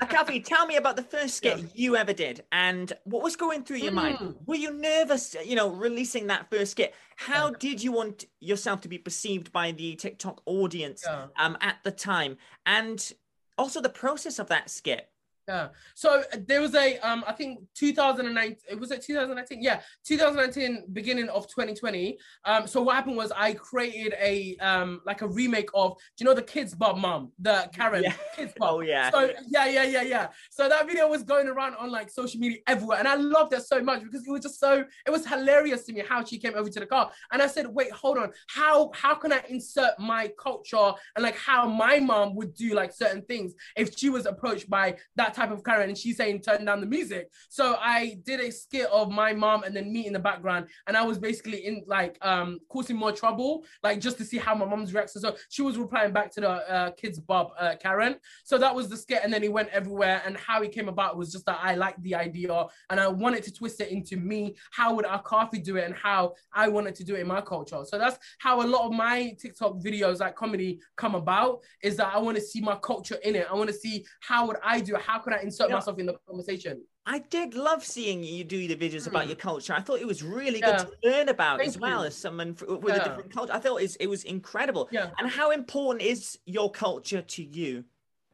Kathy, 0.08 0.40
tell 0.40 0.68
me 0.68 0.76
about 0.76 0.96
the 0.96 1.02
first 1.04 1.36
skit 1.36 1.58
Yeah. 1.58 1.66
you 1.74 1.96
ever 1.98 2.14
did 2.14 2.44
and 2.52 2.94
what 3.06 3.24
was 3.24 3.36
going 3.36 3.64
through 3.64 3.78
your 3.78 3.92
mind. 3.92 4.20
Mm. 4.20 4.36
Were 4.46 4.54
you 4.56 4.72
nervous, 4.72 5.36
you 5.44 5.56
know, 5.56 5.70
releasing 5.70 6.28
that 6.28 6.48
first 6.52 6.72
skit? 6.74 6.94
How 7.16 7.50
did 7.50 7.82
you 7.82 7.92
want 7.92 8.26
yourself 8.40 8.82
to 8.82 8.88
be 8.88 9.00
perceived 9.00 9.52
by 9.52 9.72
the 9.72 9.96
TikTok 9.96 10.44
audience 10.46 11.04
Yeah. 11.06 11.26
um, 11.40 11.58
at 11.60 11.78
the 11.84 11.92
time? 11.92 12.38
And 12.68 13.12
also 13.58 13.82
the 13.82 13.90
process 13.90 14.38
of 14.38 14.48
that 14.50 14.70
skit. 14.70 15.10
Yeah. 15.48 15.70
So 15.94 16.22
uh, 16.22 16.38
there 16.48 16.62
was 16.62 16.74
a 16.74 16.98
um 17.00 17.24
I 17.28 17.34
think 17.34 17.60
2009 17.76 18.56
it 18.70 18.80
was 18.80 18.92
it 18.92 19.02
2019 19.02 19.62
yeah 19.62 19.82
2019 20.06 20.86
beginning 20.94 21.28
of 21.28 21.48
2020 21.48 22.18
um 22.46 22.66
so 22.66 22.82
what 22.82 22.96
happened 22.96 23.18
was 23.18 23.32
I 23.36 23.54
created 23.54 24.14
a 24.22 24.56
um 24.62 25.02
like 25.06 25.22
a 25.22 25.28
remake 25.28 25.70
of 25.74 25.98
do 26.18 26.24
you 26.24 26.26
know 26.26 26.34
the 26.34 26.44
Kidz 26.44 26.78
Bop 26.78 26.98
mom 26.98 27.32
the 27.40 27.70
Karen? 27.74 28.04
Yeah. 28.04 28.14
Kidz 28.38 28.56
Bop. 28.56 28.74
Oh, 28.74 28.80
yeah. 28.80 29.12
so 29.12 29.32
yeah 29.50 29.66
yeah 29.66 29.84
yeah 29.84 30.02
yeah. 30.02 30.28
So 30.50 30.70
that 30.70 30.88
video 30.88 31.10
was 31.10 31.24
going 31.24 31.48
around 31.48 31.76
on 31.76 31.92
like 31.92 32.10
social 32.10 32.40
media 32.40 32.60
everywhere 32.68 33.00
and 33.00 33.08
I 33.08 33.16
loved 33.16 33.54
it 33.54 33.64
so 33.64 33.82
much 33.82 34.02
because 34.02 34.26
it 34.26 34.32
was 34.32 34.44
just 34.44 34.60
so 34.60 34.86
it 35.06 35.10
was 35.10 35.26
hilarious 35.26 35.84
to 35.86 35.94
me 35.94 36.04
how 36.08 36.24
she 36.24 36.38
came 36.38 36.54
over 36.56 36.70
to 36.70 36.80
the 36.80 36.86
car. 36.86 37.12
And 37.34 37.42
I 37.42 37.48
said 37.48 37.68
wait 37.68 37.92
hold 37.92 38.18
on. 38.18 38.32
How 38.48 38.92
how 38.94 39.16
can 39.16 39.34
I 39.34 39.44
insert 39.50 40.00
my 40.00 40.32
culture 40.40 40.94
and 41.16 41.24
like 41.24 41.36
how 41.36 41.68
my 41.68 42.00
mom 42.00 42.36
would 42.36 42.54
do 42.54 42.74
like 42.74 42.94
certain 42.94 43.24
things 43.24 43.54
if 43.76 43.98
she 43.98 44.10
was 44.10 44.26
approached 44.26 44.70
by 44.70 44.96
that 45.18 45.33
type 45.34 45.52
of 45.52 45.64
Karen 45.64 45.90
and 45.90 45.98
she's 45.98 46.18
saying 46.18 46.42
turn 46.42 46.66
down 46.66 46.82
the 46.82 46.88
music. 46.88 47.32
So 47.50 47.76
I 47.80 48.18
did 48.26 48.40
a 48.40 48.52
skit 48.52 48.88
of 48.88 49.12
my 49.12 49.34
mom 49.34 49.64
and 49.64 49.76
then 49.76 49.92
me 49.92 50.08
in 50.08 50.14
the 50.14 50.20
background, 50.20 50.68
and 50.88 50.96
I 50.96 51.04
was 51.04 51.18
basically 51.18 51.66
in 51.66 51.84
like 51.88 52.18
um 52.22 52.60
causing 52.70 52.96
more 52.96 53.12
trouble, 53.12 53.66
like 53.84 54.00
just 54.00 54.18
to 54.20 54.26
see 54.26 54.38
how 54.38 54.56
my 54.56 54.66
mom's 54.66 54.94
reaction. 54.94 55.22
So 55.22 55.36
she 55.50 55.62
was 55.62 55.78
replying 55.78 56.14
back 56.14 56.32
to 56.34 56.42
the 56.42 56.50
uh, 56.50 56.92
Kidz 56.92 57.26
Bop 57.26 57.54
uh, 57.60 57.76
Karen. 57.82 58.16
So 58.44 58.58
that 58.58 58.74
was 58.74 58.90
the 58.90 58.98
skit, 58.98 59.22
and 59.24 59.34
then 59.34 59.42
he 59.42 59.50
went 59.50 59.70
everywhere. 59.70 60.22
And 60.26 60.38
how 60.38 60.62
he 60.62 60.70
came 60.70 60.90
about 60.90 61.18
was 61.18 61.32
just 61.32 61.46
that 61.46 61.60
I 61.62 61.76
liked 61.76 62.02
the 62.04 62.16
idea 62.16 62.44
and 62.90 63.00
I 63.00 63.08
wanted 63.08 63.44
to 63.44 63.54
twist 63.54 63.80
it 63.80 63.90
into 63.90 64.18
me. 64.18 64.56
How 64.72 64.94
would 64.96 65.06
Akafi 65.06 65.64
do 65.64 65.78
it, 65.78 65.86
and 65.86 65.96
how 65.96 66.34
I 66.54 66.68
wanted 66.68 66.96
to 66.96 67.04
do 67.04 67.16
it 67.16 67.22
in 67.22 67.28
my 67.28 67.42
culture. 67.42 67.82
So 67.86 67.98
that's 67.98 68.18
how 68.40 68.62
a 68.62 68.68
lot 68.68 68.86
of 68.86 68.92
my 68.92 69.36
TikTok 69.40 69.78
videos, 69.78 70.20
like 70.20 70.36
comedy, 70.36 70.80
come 70.98 71.16
about. 71.16 71.60
Is 71.82 71.96
that 71.98 72.14
I 72.14 72.18
want 72.20 72.38
to 72.38 72.44
see 72.44 72.62
my 72.62 72.76
culture 72.76 73.18
in 73.24 73.36
it. 73.36 73.48
I 73.50 73.56
want 73.56 73.70
to 73.70 73.76
see 73.76 74.06
how 74.20 74.48
would 74.48 74.58
I 74.64 74.82
do 74.82 74.96
it. 74.96 75.02
How 75.02 75.20
can 75.24 75.34
I 75.34 75.42
insert 75.42 75.70
Yeah. 75.70 75.76
myself 75.76 75.98
in 76.00 76.06
the 76.06 76.16
conversation? 76.28 76.84
I 77.06 77.20
did 77.20 77.54
love 77.56 77.84
seeing 77.84 78.24
you 78.24 78.44
do 78.44 78.68
the 78.68 78.76
videos 78.76 79.08
about 79.08 79.26
Mm. 79.26 79.28
your 79.30 79.36
culture. 79.36 79.74
I 79.74 79.82
thought 79.82 80.00
it 80.00 80.08
was 80.08 80.24
really 80.24 80.60
Yeah. 80.60 80.78
good 80.84 80.88
to 81.04 81.10
learn 81.10 81.30
about 81.30 81.58
Thank 81.58 81.68
as 81.70 81.78
well 81.78 82.02
you. 82.02 82.08
as 82.08 82.16
someone 82.16 82.56
f- 82.60 82.68
with 82.68 82.96
a 82.96 83.04
different 83.04 83.32
culture. 83.32 83.52
I 83.54 83.60
thought 83.60 83.80
it 83.80 83.84
was, 83.84 83.96
it 83.98 84.08
was 84.08 84.24
incredible. 84.24 84.88
Yeah. 84.92 85.12
And 85.18 85.28
how 85.30 85.52
important 85.52 86.02
is 86.06 86.38
your 86.46 86.72
culture 86.72 87.22
to 87.22 87.44
you? 87.44 87.84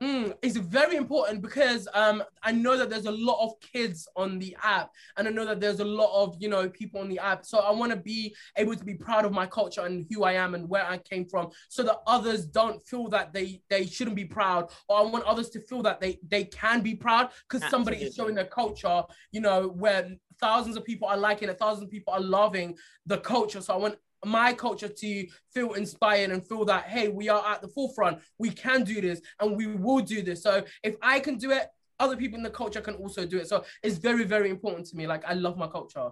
Mm, 0.02 0.34
it's 0.42 0.56
very 0.56 0.96
important 0.96 1.42
because 1.42 1.86
um, 1.94 2.24
I 2.42 2.54
know 2.54 2.78
that 2.78 2.90
there's 2.90 3.06
a 3.06 3.12
lot 3.12 3.44
of 3.44 3.60
kids 3.60 4.08
on 4.16 4.40
the 4.40 4.56
app, 4.64 4.92
and 5.18 5.28
I 5.28 5.32
know 5.32 5.44
that 5.44 5.60
there's 5.60 5.82
a 5.82 5.86
lot 5.86 6.10
of 6.14 6.38
you 6.40 6.48
know 6.48 6.70
people 6.70 7.02
on 7.02 7.10
the 7.10 7.20
app. 7.20 7.46
So 7.46 7.60
I 7.60 7.72
want 7.72 7.92
to 7.92 7.98
be 7.98 8.34
able 8.56 8.78
to 8.78 8.86
be 8.86 8.94
proud 8.94 9.26
of 9.26 9.34
my 9.34 9.46
culture 9.46 9.82
and 9.82 10.06
who 10.10 10.24
I 10.24 10.34
am 10.34 10.56
and 10.56 10.70
where 10.70 10.86
I 10.86 11.00
came 11.00 11.26
from, 11.26 11.50
so 11.68 11.84
that 11.84 11.98
others 12.08 12.46
don't 12.46 12.82
feel 12.88 13.10
that 13.10 13.34
they 13.34 13.62
they 13.70 13.86
shouldn't 13.86 14.16
be 14.16 14.24
proud, 14.24 14.72
or 14.88 15.00
I 15.00 15.02
want 15.02 15.26
others 15.26 15.50
to 15.50 15.60
feel 15.60 15.82
that 15.84 16.00
they 16.00 16.20
they 16.30 16.46
can 16.46 16.80
be 16.80 16.96
proud 16.96 17.32
because 17.50 17.70
somebody 17.70 17.98
is 17.98 18.16
showing 18.16 18.36
their 18.36 18.46
culture, 18.46 19.04
you 19.34 19.42
know, 19.42 19.68
where 19.68 20.12
thousands 20.40 20.78
of 20.78 20.86
people 20.86 21.10
are 21.10 21.18
liking 21.18 21.50
it, 21.50 21.60
thousands 21.60 21.84
of 21.84 21.92
people 21.92 22.14
are 22.14 22.22
loving 22.22 22.78
the 23.06 23.18
culture. 23.18 23.60
So 23.60 23.74
I 23.74 23.78
want 23.78 23.96
my 24.26 24.54
culture 24.54 24.88
to 24.90 25.28
feel 25.54 25.74
inspired 25.74 26.32
and 26.32 26.46
feel 26.48 26.66
that 26.66 26.86
hey 26.86 27.08
we 27.08 27.30
are 27.30 27.46
at 27.48 27.62
the 27.62 27.68
forefront 27.70 28.20
we 28.38 28.50
can 28.50 28.84
do 28.84 29.00
this 29.02 29.22
and 29.40 29.56
we 29.56 29.68
will 29.68 30.00
do 30.02 30.22
this 30.22 30.44
so 30.44 30.64
if 30.84 30.96
i 31.02 31.20
can 31.20 31.38
do 31.38 31.52
it 31.52 31.68
other 32.00 32.18
people 32.18 32.38
in 32.38 32.44
the 32.44 32.50
culture 32.50 32.82
can 32.82 32.96
also 32.96 33.26
do 33.26 33.38
it 33.38 33.48
so 33.48 33.64
it's 33.84 33.98
very 33.98 34.26
very 34.26 34.50
important 34.50 34.86
to 34.86 34.96
me 34.96 35.08
like 35.08 35.24
i 35.26 35.34
love 35.34 35.58
my 35.58 35.68
culture 35.68 36.10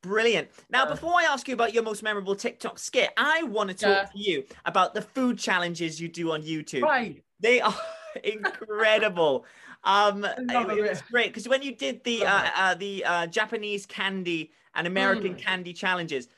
Brilliant. 0.00 0.48
Now, 0.70 0.84
Yeah. 0.84 0.90
before 0.94 1.14
I 1.18 1.24
ask 1.24 1.48
you 1.48 1.54
about 1.54 1.74
your 1.74 1.82
most 1.82 2.04
memorable 2.04 2.36
TikTok 2.36 2.78
skit, 2.78 3.10
I 3.16 3.42
want 3.42 3.68
to 3.70 3.74
talk 3.74 3.88
Yeah. 3.90 4.04
to 4.12 4.18
you 4.18 4.44
about 4.64 4.94
the 4.94 5.02
food 5.02 5.40
challenges 5.40 6.00
you 6.00 6.08
do 6.08 6.30
on 6.30 6.42
YouTube. 6.42 6.82
right 6.82 7.20
They 7.40 7.60
are 7.60 7.74
incredible. 8.22 9.44
Um, 9.82 10.24
it, 10.24 10.34
it. 10.50 10.88
was 10.90 11.02
great 11.10 11.28
because 11.28 11.48
when 11.48 11.62
you 11.62 11.74
did 11.74 12.04
the 12.04 12.24
uh, 12.24 12.42
uh, 12.56 12.74
the 12.74 13.04
uh, 13.04 13.26
Japanese 13.26 13.86
candy 13.86 14.52
and 14.76 14.86
American 14.86 15.34
Mm. 15.34 15.38
candy 15.42 15.72
challenges, 15.72 16.28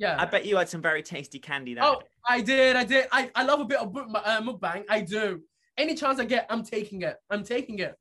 yeah 0.00 0.16
I 0.18 0.24
bet 0.24 0.44
you 0.46 0.56
had 0.56 0.68
some 0.68 0.82
very 0.82 1.02
tasty 1.02 1.38
candy 1.38 1.74
there. 1.74 1.84
oh 1.84 2.02
i 2.28 2.40
did 2.40 2.74
i 2.74 2.84
did 2.84 3.06
i, 3.12 3.30
I 3.34 3.44
love 3.44 3.60
a 3.60 3.64
bit 3.64 3.78
of 3.78 3.96
uh, 3.96 4.40
mukbang 4.40 4.84
i 4.88 5.00
do 5.00 5.42
any 5.78 5.94
chance 5.94 6.18
i 6.18 6.24
get 6.24 6.46
i'm 6.50 6.64
taking 6.64 7.02
it 7.02 7.16
i'm 7.30 7.44
taking 7.44 7.78
it 7.78 7.94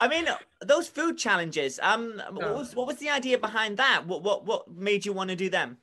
I 0.00 0.08
mean, 0.08 0.26
those 0.62 0.88
food 0.88 1.18
challenges. 1.18 1.78
Um, 1.82 2.22
what 2.32 2.54
was 2.54 2.74
what 2.74 2.86
was 2.86 2.96
the 2.96 3.10
idea 3.10 3.38
behind 3.38 3.76
that? 3.76 4.06
What 4.06 4.22
what 4.22 4.46
what 4.46 4.62
made 4.74 5.04
you 5.04 5.12
want 5.12 5.28
to 5.30 5.36
do 5.36 5.50
them? 5.50 5.78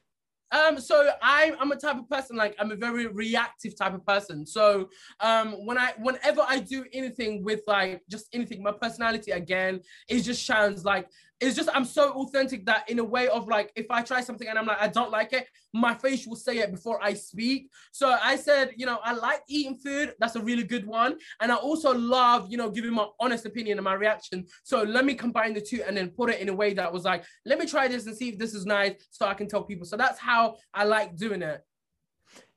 Um, 0.51 0.79
so 0.79 1.09
I, 1.21 1.53
I'm 1.59 1.71
a 1.71 1.75
type 1.75 1.97
of 1.97 2.09
person 2.09 2.37
like 2.37 2.55
I'm 2.59 2.71
a 2.71 2.75
very 2.75 3.07
reactive 3.07 3.75
type 3.75 3.93
of 3.93 4.05
person. 4.05 4.45
So 4.45 4.89
um, 5.19 5.65
when 5.65 5.77
I, 5.77 5.93
whenever 5.97 6.45
I 6.47 6.59
do 6.59 6.85
anything 6.93 7.43
with 7.43 7.61
like 7.67 8.03
just 8.09 8.27
anything, 8.31 8.61
my 8.61 8.71
personality 8.71 9.31
again, 9.31 9.81
it 10.07 10.21
just 10.21 10.41
shines 10.41 10.85
like 10.85 11.09
it's 11.39 11.55
just 11.55 11.69
I'm 11.73 11.85
so 11.85 12.11
authentic 12.13 12.65
that 12.65 12.89
in 12.89 12.99
a 12.99 13.03
way 13.03 13.27
of 13.27 13.47
like 13.47 13.71
if 13.75 13.87
I 13.89 14.01
try 14.01 14.21
something 14.21 14.47
and 14.47 14.57
I'm 14.57 14.65
like 14.65 14.81
I 14.81 14.87
don't 14.87 15.11
like 15.11 15.33
it, 15.33 15.47
my 15.73 15.93
face 15.93 16.25
will 16.25 16.35
say 16.35 16.59
it 16.59 16.71
before 16.71 17.03
I 17.03 17.13
speak. 17.13 17.69
So 17.91 18.17
I 18.21 18.35
said, 18.37 18.71
you 18.77 18.85
know, 18.85 18.99
I 19.03 19.13
like 19.13 19.41
eating 19.49 19.75
food. 19.75 20.13
That's 20.19 20.35
a 20.35 20.41
really 20.41 20.63
good 20.63 20.85
one, 20.85 21.17
and 21.41 21.51
I 21.51 21.55
also 21.55 21.93
love, 21.93 22.49
you 22.49 22.57
know, 22.57 22.69
giving 22.69 22.93
my 22.93 23.07
honest 23.19 23.45
opinion 23.45 23.77
and 23.77 23.83
my 23.83 23.93
reaction. 23.93 24.45
So 24.63 24.83
let 24.83 25.05
me 25.05 25.15
combine 25.15 25.53
the 25.53 25.61
two 25.61 25.83
and 25.83 25.95
then 25.95 26.09
put 26.09 26.29
it 26.29 26.39
in 26.39 26.49
a 26.49 26.53
way 26.53 26.73
that 26.73 26.91
was 26.91 27.03
like, 27.03 27.25
let 27.45 27.59
me 27.59 27.65
try 27.65 27.87
this 27.87 28.05
and 28.05 28.15
see 28.15 28.29
if 28.29 28.37
this 28.37 28.53
is 28.53 28.65
nice, 28.65 28.93
so 29.11 29.25
I 29.25 29.33
can 29.33 29.47
tell 29.47 29.63
people. 29.63 29.85
So 29.85 29.97
that's 29.97 30.19
how 30.19 30.55
I 30.73 30.85
like 30.85 31.15
doing 31.17 31.41
it. 31.41 31.61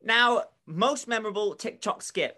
Now, 0.02 0.44
most 0.66 1.08
memorable 1.08 1.54
TikTok 1.54 2.02
skit. 2.02 2.36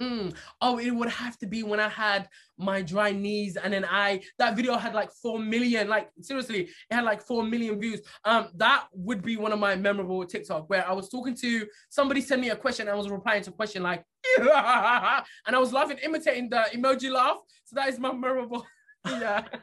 Mm. 0.00 0.34
Oh, 0.60 0.78
it 0.78 0.90
would 0.90 1.08
have 1.08 1.36
to 1.38 1.46
be 1.46 1.62
when 1.64 1.80
I 1.80 1.88
had 1.88 2.28
my 2.56 2.82
dry 2.82 3.10
knees, 3.10 3.56
and 3.56 3.72
then 3.72 3.84
I 3.84 4.22
that 4.38 4.54
video 4.54 4.76
had 4.76 4.94
like 4.94 5.10
four 5.10 5.38
million. 5.40 5.88
Like 5.88 6.10
seriously, 6.20 6.62
it 6.64 6.94
had 6.94 7.04
like 7.04 7.20
four 7.20 7.42
million 7.42 7.80
views. 7.80 8.00
Um, 8.24 8.48
that 8.56 8.86
would 8.92 9.22
be 9.22 9.36
one 9.36 9.52
of 9.52 9.58
my 9.58 9.74
memorable 9.74 10.24
TikTok 10.24 10.70
where 10.70 10.88
I 10.88 10.92
was 10.92 11.08
talking 11.08 11.34
to 11.36 11.66
somebody 11.88 12.20
sent 12.20 12.40
me 12.40 12.50
a 12.50 12.56
question, 12.56 12.86
and 12.86 12.94
I 12.94 12.98
was 12.98 13.10
replying 13.10 13.42
to 13.42 13.50
a 13.50 13.52
question 13.52 13.82
like, 13.82 14.04
and 14.38 14.46
I 14.48 15.58
was 15.58 15.72
laughing, 15.72 15.98
imitating 15.98 16.48
the 16.48 16.64
emoji 16.74 17.10
laugh. 17.10 17.38
So 17.64 17.74
that 17.74 17.88
is 17.88 17.98
my 17.98 18.12
memorable. 18.12 18.64
yeah. 19.06 19.44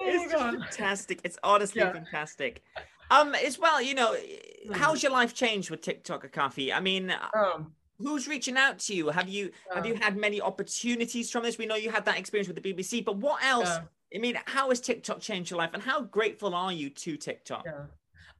It's 0.00 0.32
just 0.32 0.42
fantastic. 0.44 1.20
It's 1.24 1.38
honestly 1.42 1.80
Yeah. 1.80 1.92
fantastic. 1.92 2.62
Um, 3.10 3.34
as 3.34 3.58
well, 3.58 3.80
you 3.80 3.94
know, 3.94 4.14
Mm. 4.14 4.76
how's 4.76 5.02
your 5.02 5.12
life 5.12 5.34
changed 5.34 5.70
with 5.70 5.80
TikTok, 5.80 6.30
Akafi? 6.30 6.74
I 6.74 6.80
mean, 6.80 7.14
um, 7.34 7.72
who's 7.98 8.28
reaching 8.28 8.56
out 8.56 8.78
to 8.80 8.94
you? 8.94 9.08
Have 9.08 9.28
you 9.28 9.52
have 9.74 9.86
you 9.86 9.94
had 9.94 10.16
many 10.16 10.40
opportunities 10.40 11.30
from 11.30 11.42
this? 11.42 11.56
We 11.58 11.66
know 11.66 11.74
you 11.76 11.90
had 11.90 12.04
that 12.04 12.18
experience 12.18 12.48
with 12.48 12.60
the 12.62 12.74
BBC, 12.74 13.04
but 13.04 13.16
what 13.16 13.42
else? 13.42 13.68
Yeah. 13.68 13.84
I 14.14 14.18
mean, 14.18 14.38
how 14.46 14.68
has 14.70 14.80
TikTok 14.80 15.20
changed 15.20 15.50
your 15.50 15.58
life, 15.58 15.70
and 15.74 15.82
how 15.82 16.02
grateful 16.02 16.54
are 16.54 16.72
you 16.72 16.90
to 16.90 17.16
TikTok? 17.16 17.64
Yeah. 17.66 17.86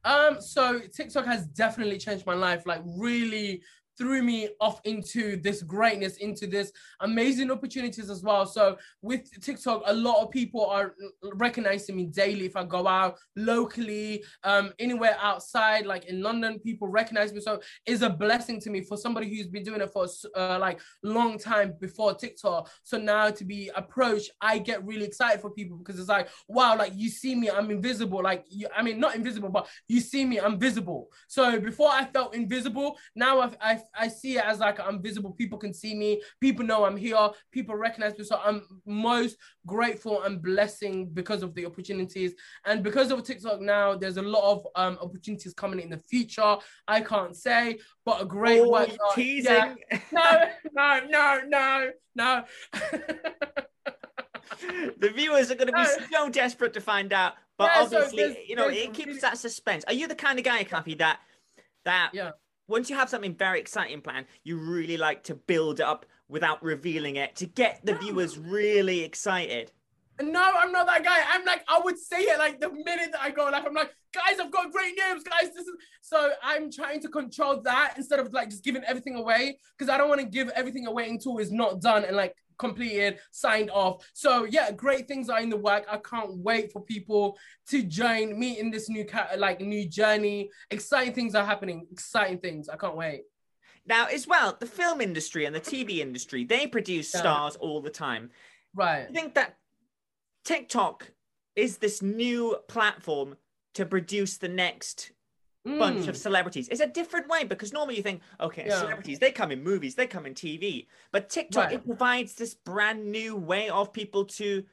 Um, 0.05 0.41
so 0.41 0.79
TikTok 0.79 1.25
has 1.25 1.45
definitely 1.47 1.97
changed 1.97 2.25
my 2.25 2.33
life, 2.33 2.65
like 2.65 2.81
really 2.85 3.61
threw 3.99 4.23
me 4.23 4.49
off 4.61 4.79
into 4.85 5.35
this 5.41 5.61
greatness, 5.61 6.17
into 6.17 6.47
this 6.47 6.71
amazing 7.01 7.51
opportunities 7.51 8.09
as 8.09 8.23
well. 8.23 8.45
So 8.45 8.77
with 9.01 9.29
TikTok, 9.41 9.83
a 9.85 9.93
lot 9.93 10.23
of 10.23 10.31
people 10.31 10.65
are 10.65 10.95
recognizing 11.33 11.97
me 11.97 12.05
daily 12.05 12.45
if 12.45 12.55
I 12.55 12.63
go 12.63 12.87
out 12.87 13.17
locally, 13.35 14.23
um, 14.45 14.71
anywhere 14.79 15.17
outside, 15.21 15.85
like 15.85 16.05
in 16.05 16.21
London, 16.21 16.59
people 16.59 16.87
recognize 16.87 17.33
me. 17.33 17.41
So 17.41 17.59
it's 17.85 18.01
a 18.01 18.09
blessing 18.09 18.61
to 18.61 18.69
me 18.69 18.81
for 18.81 18.95
somebody 18.95 19.27
who's 19.29 19.47
been 19.47 19.63
doing 19.63 19.81
it 19.81 19.91
for 19.91 20.07
uh, 20.35 20.57
like 20.59 20.79
long 21.03 21.37
time 21.37 21.73
before 21.81 22.13
TikTok. 22.13 22.69
So 22.83 22.97
now 22.97 23.29
to 23.29 23.45
be 23.45 23.69
approached, 23.75 24.31
I 24.41 24.59
get 24.59 24.85
really 24.85 25.05
excited 25.05 25.41
for 25.41 25.49
people 25.49 25.77
because 25.77 25.99
it's 25.99 26.09
like, 26.09 26.29
wow, 26.47 26.77
like 26.77 26.93
you 26.95 27.09
see 27.09 27.35
me, 27.35 27.49
I'm 27.49 27.69
invisible. 27.69 28.23
Like 28.23 28.45
you, 28.47 28.67
I 28.75 28.81
mean, 28.81 28.99
not 28.99 29.15
invisible, 29.15 29.49
but 29.49 29.67
you 29.89 29.99
see 29.99 30.23
me, 30.23 30.39
I'm 30.39 30.57
visible. 30.57 31.09
So 31.27 31.59
before 31.59 31.89
I 31.91 32.05
felt 32.05 32.33
invisible, 32.33 32.97
now 33.15 33.41
I, 33.41 33.49
I, 33.61 33.81
I 33.97 34.07
see 34.07 34.37
it 34.37 34.43
as 34.45 34.59
like 34.59 34.79
I'm 34.79 35.01
visible. 35.01 35.31
People 35.31 35.57
can 35.57 35.73
see 35.73 35.93
me. 35.95 36.21
People 36.39 36.65
know 36.65 36.85
I'm 36.85 36.97
here. 36.97 37.29
People 37.51 37.75
recognize 37.75 38.17
me. 38.17 38.23
So 38.23 38.39
I'm 38.43 38.63
most 38.85 39.37
grateful 39.65 40.23
and 40.23 40.41
blessing 40.41 41.07
because 41.13 41.43
of 41.43 41.53
the 41.55 41.65
opportunities. 41.65 42.33
And 42.65 42.83
because 42.83 43.11
of 43.11 43.23
TikTok 43.23 43.61
now, 43.61 43.95
there's 43.95 44.17
a 44.17 44.21
lot 44.21 44.51
of 44.51 44.67
um, 44.75 44.97
opportunities 45.01 45.53
coming 45.53 45.79
in 45.79 45.89
the 45.89 45.97
future. 45.99 46.57
I 46.87 47.01
can't 47.01 47.35
say, 47.35 47.79
but 48.05 48.21
a 48.21 48.25
great 48.25 48.61
Oh, 48.61 48.69
work. 48.69 48.89
teasing. 49.15 49.53
Yeah. 49.91 49.99
No, 50.11 50.49
no, 50.73 50.99
no, 51.07 51.41
no, 51.47 51.91
no. 52.15 52.43
the 54.99 55.09
viewers 55.15 55.51
are 55.51 55.55
going 55.55 55.67
to 55.67 55.73
be 55.73 55.85
so 56.11 56.29
desperate 56.29 56.73
to 56.73 56.81
find 56.81 57.13
out. 57.13 57.33
But 57.57 57.71
Yeah, 57.75 57.81
obviously, 57.83 58.17
there's- 58.17 58.37
you 58.47 58.55
know, 58.55 58.67
it 58.69 58.93
keeps 58.93 59.21
that 59.21 59.37
suspense. 59.37 59.83
Are 59.87 59.93
you 59.93 60.07
the 60.07 60.15
kind 60.15 60.39
of 60.39 60.45
guy, 60.45 60.63
Kathy, 60.63 60.95
that 60.95 61.19
that 61.85 62.11
Yeah. 62.13 62.31
Once 62.69 62.89
you 62.89 62.95
have 62.95 63.09
something 63.09 63.35
very 63.35 63.59
exciting 63.59 63.99
planned, 64.01 64.27
you 64.43 64.57
really 64.57 64.97
like 64.97 65.23
to 65.23 65.35
build 65.35 65.81
up 65.81 66.05
without 66.29 66.63
revealing 66.63 67.15
it 67.15 67.35
to 67.37 67.45
get 67.45 67.81
the 67.83 67.95
viewers 67.95 68.37
really 68.37 69.03
excited. 69.03 69.71
No, 70.21 70.43
I'm 70.43 70.71
not 70.71 70.85
that 70.85 71.03
guy. 71.03 71.17
I'm 71.31 71.45
like, 71.45 71.63
I 71.67 71.79
would 71.83 71.97
say 71.97 72.17
it 72.17 72.37
like 72.37 72.59
the 72.59 72.69
minute 72.69 73.11
that 73.13 73.21
I 73.21 73.31
go 73.31 73.45
like 73.45 73.65
I'm 73.65 73.73
like, 73.73 73.91
guys, 74.13 74.39
I've 74.39 74.51
got 74.51 74.71
great 74.71 74.93
news, 74.95 75.23
guys. 75.23 75.53
This 75.55 75.65
is 75.65 75.75
so 76.01 76.31
I'm 76.43 76.71
trying 76.71 77.01
to 77.01 77.09
control 77.09 77.61
that 77.61 77.93
instead 77.97 78.19
of 78.19 78.31
like 78.33 78.49
just 78.49 78.63
giving 78.63 78.83
everything 78.83 79.15
away 79.15 79.57
because 79.77 79.91
I 79.91 79.97
don't 79.97 80.09
want 80.09 80.21
to 80.21 80.27
give 80.27 80.49
everything 80.49 80.87
away 80.87 81.09
until 81.09 81.37
it's 81.37 81.51
not 81.51 81.81
done 81.81 82.03
and 82.03 82.15
like 82.15 82.35
completed, 82.59 83.19
signed 83.31 83.71
off. 83.71 84.07
So 84.13 84.43
yeah, 84.43 84.71
great 84.71 85.07
things 85.07 85.29
are 85.29 85.41
in 85.41 85.49
the 85.49 85.57
work. 85.57 85.85
I 85.89 85.97
can't 85.97 86.37
wait 86.37 86.71
for 86.71 86.83
people 86.83 87.37
to 87.69 87.81
join 87.81 88.37
me 88.37 88.59
in 88.59 88.69
this 88.69 88.89
new 88.89 89.07
like 89.37 89.61
new 89.61 89.87
journey. 89.89 90.51
Exciting 90.69 91.13
things 91.13 91.33
are 91.33 91.45
happening. 91.45 91.87
Exciting 91.91 92.37
things. 92.39 92.69
I 92.69 92.75
can't 92.75 92.95
wait. 92.95 93.23
Now, 93.85 94.05
as 94.05 94.27
well, 94.27 94.55
the 94.59 94.67
film 94.67 95.01
industry 95.01 95.45
and 95.45 95.55
the 95.55 95.59
TV 95.59 95.97
industry, 95.97 96.43
they 96.43 96.67
produce 96.67 97.11
yeah. 97.11 97.21
stars 97.21 97.55
all 97.55 97.81
the 97.81 97.89
time. 97.89 98.29
Right. 98.75 99.07
I 99.09 99.11
think 99.11 99.33
that 99.33 99.57
TikTok 100.45 101.11
is 101.55 101.77
this 101.77 102.01
new 102.01 102.57
platform 102.67 103.35
to 103.73 103.85
produce 103.85 104.37
the 104.37 104.47
next 104.47 105.11
mm. 105.69 105.79
bunch 105.79 106.07
of 106.07 106.15
mm. 106.15 106.19
celebrities. 106.19 106.67
It's 106.69 106.81
a 106.81 106.87
different 106.87 107.27
way 107.29 107.43
because 107.43 107.73
normally 107.73 107.97
you 107.97 108.03
think, 108.03 108.21
okay, 108.39 108.65
yeah. 108.67 108.79
celebrities, 108.79 109.19
they 109.19 109.31
come 109.31 109.51
in 109.51 109.63
movies, 109.63 109.95
they 109.95 110.07
come 110.07 110.25
in 110.25 110.33
TV. 110.33 110.87
But 111.11 111.29
TikTok, 111.29 111.65
right. 111.65 111.73
it 111.73 111.85
provides 111.85 112.35
this 112.35 112.53
brand 112.53 113.11
new 113.11 113.35
way 113.35 113.69
of 113.69 113.93
people 113.93 114.25
to 114.25 114.63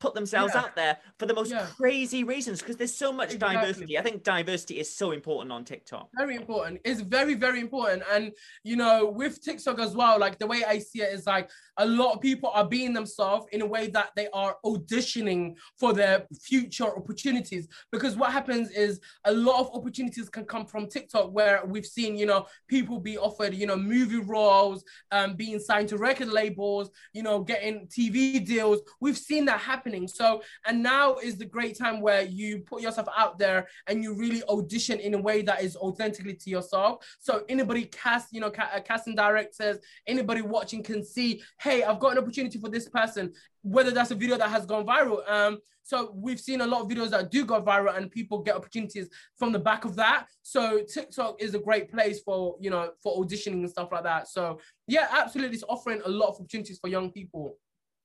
put 0.00 0.14
themselves 0.14 0.52
yeah. 0.54 0.60
out 0.60 0.76
there 0.76 0.98
for 1.18 1.26
the 1.26 1.34
most 1.34 1.50
yeah. 1.50 1.66
crazy 1.76 2.24
reasons 2.24 2.60
because 2.60 2.76
there's 2.76 2.94
so 2.94 3.12
much 3.12 3.34
exactly. 3.34 3.56
diversity. 3.56 3.98
I 3.98 4.02
think 4.02 4.22
diversity 4.22 4.78
is 4.78 4.94
so 4.94 5.10
important 5.10 5.52
on 5.52 5.64
TikTok. 5.64 6.08
Very 6.16 6.36
important. 6.36 6.80
It's 6.84 7.00
very, 7.00 7.34
very 7.34 7.60
important. 7.60 8.02
And, 8.10 8.32
you 8.62 8.76
know, 8.76 9.06
with 9.06 9.42
TikTok 9.42 9.78
as 9.80 9.94
well, 9.94 10.18
like 10.18 10.38
the 10.38 10.46
way 10.46 10.62
I 10.64 10.78
see 10.78 11.02
it 11.02 11.12
is 11.12 11.26
like 11.26 11.50
a 11.78 11.86
lot 11.86 12.14
of 12.14 12.20
people 12.20 12.50
are 12.50 12.66
being 12.66 12.92
themselves 12.92 13.46
in 13.52 13.62
a 13.62 13.66
way 13.66 13.88
that 13.88 14.10
they 14.14 14.28
are 14.32 14.56
auditioning 14.64 15.56
for 15.78 15.92
their 15.92 16.26
future 16.40 16.96
opportunities. 16.96 17.68
Because 17.90 18.16
what 18.16 18.32
happens 18.32 18.70
is 18.70 19.00
a 19.24 19.32
lot 19.32 19.60
of 19.60 19.70
opportunities 19.74 20.28
can 20.28 20.44
come 20.44 20.66
from 20.66 20.88
TikTok 20.88 21.32
where 21.32 21.62
we've 21.66 21.86
seen, 21.86 22.16
you 22.16 22.26
know, 22.26 22.46
people 22.68 23.00
be 23.00 23.18
offered, 23.18 23.54
you 23.54 23.66
know, 23.66 23.76
movie 23.76 24.20
roles, 24.20 24.84
um, 25.10 25.34
being 25.34 25.58
signed 25.58 25.88
to 25.88 25.96
record 25.96 26.28
labels, 26.28 26.90
you 27.12 27.22
know, 27.22 27.40
getting 27.40 27.86
TV 27.86 28.44
deals. 28.44 28.80
We've 29.00 29.18
seen 29.18 29.44
that 29.46 29.60
happen 29.60 29.87
happening. 29.88 30.08
So, 30.08 30.42
and 30.66 30.82
now 30.82 31.16
is 31.16 31.36
the 31.36 31.44
great 31.44 31.76
time 31.78 32.00
where 32.00 32.22
you 32.22 32.60
put 32.60 32.82
yourself 32.82 33.08
out 33.16 33.38
there 33.38 33.68
and 33.86 34.02
you 34.02 34.14
really 34.14 34.42
audition 34.44 35.00
in 35.00 35.14
a 35.14 35.20
way 35.20 35.42
that 35.42 35.62
is 35.62 35.76
authentically 35.76 36.34
to 36.34 36.50
yourself. 36.50 37.04
So 37.20 37.44
anybody 37.48 37.86
cast, 37.86 38.32
you 38.32 38.40
know, 38.40 38.50
ca- 38.50 38.70
uh, 38.74 38.80
casting 38.80 39.14
directors, 39.14 39.78
anybody 40.06 40.42
watching 40.42 40.82
can 40.82 41.04
see, 41.04 41.42
hey, 41.60 41.82
I've 41.82 42.00
got 42.00 42.12
an 42.12 42.18
opportunity 42.18 42.58
for 42.58 42.68
this 42.68 42.88
person, 42.88 43.32
whether 43.62 43.90
that's 43.90 44.10
a 44.10 44.14
video 44.14 44.36
that 44.36 44.50
has 44.50 44.66
gone 44.66 44.86
viral. 44.86 45.28
Um, 45.30 45.58
so 45.82 46.12
we've 46.14 46.40
seen 46.40 46.60
a 46.60 46.66
lot 46.66 46.82
of 46.82 46.88
videos 46.88 47.10
that 47.10 47.30
do 47.30 47.46
go 47.46 47.62
viral 47.62 47.96
and 47.96 48.10
people 48.10 48.42
get 48.42 48.56
opportunities 48.56 49.08
from 49.38 49.52
the 49.52 49.58
back 49.58 49.86
of 49.86 49.96
that. 49.96 50.26
So 50.42 50.82
TikTok 50.82 51.40
is 51.40 51.54
a 51.54 51.58
great 51.58 51.90
place 51.90 52.20
for, 52.20 52.56
you 52.60 52.68
know, 52.68 52.90
for 53.02 53.24
auditioning 53.24 53.60
and 53.64 53.70
stuff 53.70 53.88
like 53.90 54.04
that. 54.04 54.28
So 54.28 54.60
yeah, 54.86 55.08
absolutely. 55.10 55.54
It's 55.54 55.64
offering 55.66 56.02
a 56.04 56.08
lot 56.10 56.28
of 56.28 56.34
opportunities 56.34 56.78
for 56.78 56.88
young 56.88 57.10
people. 57.10 57.56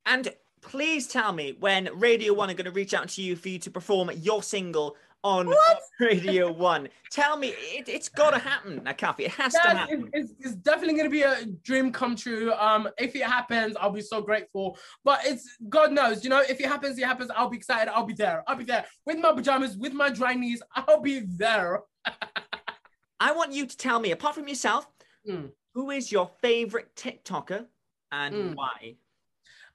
And 0.06 0.30
please 0.64 1.08
tell 1.08 1.32
me 1.32 1.56
when 1.60 1.90
Radio 1.94 2.34
One 2.34 2.50
are 2.50 2.54
going 2.54 2.66
to 2.66 2.72
reach 2.72 2.94
out 2.94 3.10
to 3.10 3.22
you 3.22 3.36
for 3.36 3.50
you 3.50 3.60
to 3.60 3.72
perform 3.72 4.10
your 4.16 4.42
single 4.42 4.96
on 5.24 5.48
what? 5.48 5.82
Radio 6.00 6.52
One. 6.52 6.90
Tell 7.12 7.38
me, 7.38 7.54
it, 7.58 7.88
has 7.88 8.10
got 8.10 8.32
to 8.32 8.40
happen, 8.40 8.82
Akafi. 8.82 9.22
It 9.22 9.32
has 9.32 9.54
to 9.54 9.60
happen. 9.60 10.10
It's, 10.14 10.34
it's 10.40 10.56
definitely 10.56 10.96
going 10.96 11.06
to 11.06 11.10
be 11.10 11.22
a 11.22 11.46
dream 11.64 11.92
come 11.92 12.16
true. 12.16 12.54
Um, 12.54 12.90
if 12.98 13.16
it 13.16 13.24
happens, 13.24 13.76
I'll 13.80 13.92
be 13.92 14.02
so 14.02 14.22
grateful. 14.22 14.78
But 15.04 15.22
it's 15.24 15.58
God 15.70 15.92
knows, 15.92 16.24
you 16.24 16.30
know, 16.30 16.42
if 16.42 16.60
it 16.60 16.66
happens, 16.66 16.98
it 16.98 17.06
happens. 17.06 17.30
I'll 17.36 17.50
be 17.50 17.58
excited. 17.58 17.92
I'll 17.94 18.06
be 18.06 18.14
there. 18.14 18.44
I'll 18.48 18.58
be 18.58 18.66
there 18.66 18.86
with 19.06 19.18
my 19.20 19.32
pajamas, 19.32 19.78
with 19.78 19.94
my 19.94 20.10
dry 20.10 20.34
knees. 20.34 20.62
I'll 20.76 21.02
be 21.02 21.22
there. 21.26 21.82
I 23.20 23.32
want 23.32 23.54
you 23.54 23.66
to 23.66 23.78
tell 23.78 24.00
me, 24.00 24.12
apart 24.12 24.36
from 24.36 24.48
yourself, 24.48 24.88
mm. 25.28 25.50
who 25.74 25.92
is 25.92 26.12
your 26.12 26.30
favorite 26.42 26.94
TikToker 26.96 27.66
and 28.12 28.36
mm. 28.36 28.56
why? 28.56 28.96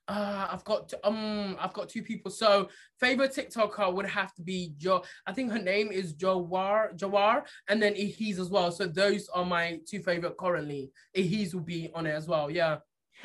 Uh, 0.08 0.48
I've 0.50 0.64
got 0.64 0.92
um, 1.04 1.56
I've 1.60 1.74
got 1.74 1.88
two 1.88 2.02
people. 2.02 2.30
So 2.30 2.68
favorite 2.98 3.32
TikToker 3.32 3.92
would 3.92 4.06
have 4.06 4.34
to 4.34 4.42
be 4.42 4.72
Jo. 4.78 5.02
I 5.26 5.32
think 5.32 5.52
her 5.52 5.58
name 5.58 5.92
is 5.92 6.14
Jawar 6.14 6.96
Jawar, 6.96 7.44
and 7.68 7.82
then 7.82 7.94
Ihiz 7.94 8.38
as 8.38 8.48
well. 8.48 8.72
So 8.72 8.86
those 8.86 9.28
are 9.28 9.44
my 9.44 9.80
two 9.86 10.00
favorite 10.00 10.38
currently. 10.38 10.90
Ihiz 11.14 11.52
will 11.52 11.60
be 11.60 11.90
on 11.94 12.06
it 12.06 12.12
as 12.12 12.26
well. 12.26 12.50
Yeah. 12.50 12.78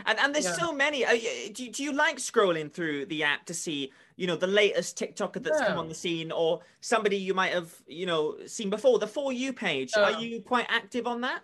And 0.05 0.19
and 0.19 0.33
there's 0.33 0.45
yeah. 0.45 0.53
so 0.53 0.73
many. 0.73 1.05
Do, 1.53 1.69
do 1.69 1.83
you 1.83 1.93
like 1.93 2.17
scrolling 2.17 2.73
through 2.73 3.05
the 3.05 3.23
app 3.23 3.45
to 3.45 3.53
see 3.53 3.93
you 4.17 4.27
know 4.27 4.35
the 4.35 4.47
latest 4.47 4.97
TikToker 4.97 5.41
that's 5.41 5.61
yeah. 5.61 5.67
come 5.67 5.77
on 5.77 5.87
the 5.87 5.95
scene, 5.95 6.31
or 6.31 6.61
somebody 6.81 7.17
you 7.17 7.33
might 7.33 7.53
have 7.53 7.73
you 7.87 8.05
know 8.05 8.37
seen 8.45 8.69
before? 8.69 8.99
The 8.99 9.07
for 9.07 9.31
you 9.31 9.53
page. 9.53 9.91
Yeah. 9.95 10.03
Are 10.03 10.19
you 10.19 10.41
quite 10.41 10.65
active 10.67 11.07
on 11.07 11.21
that? 11.21 11.43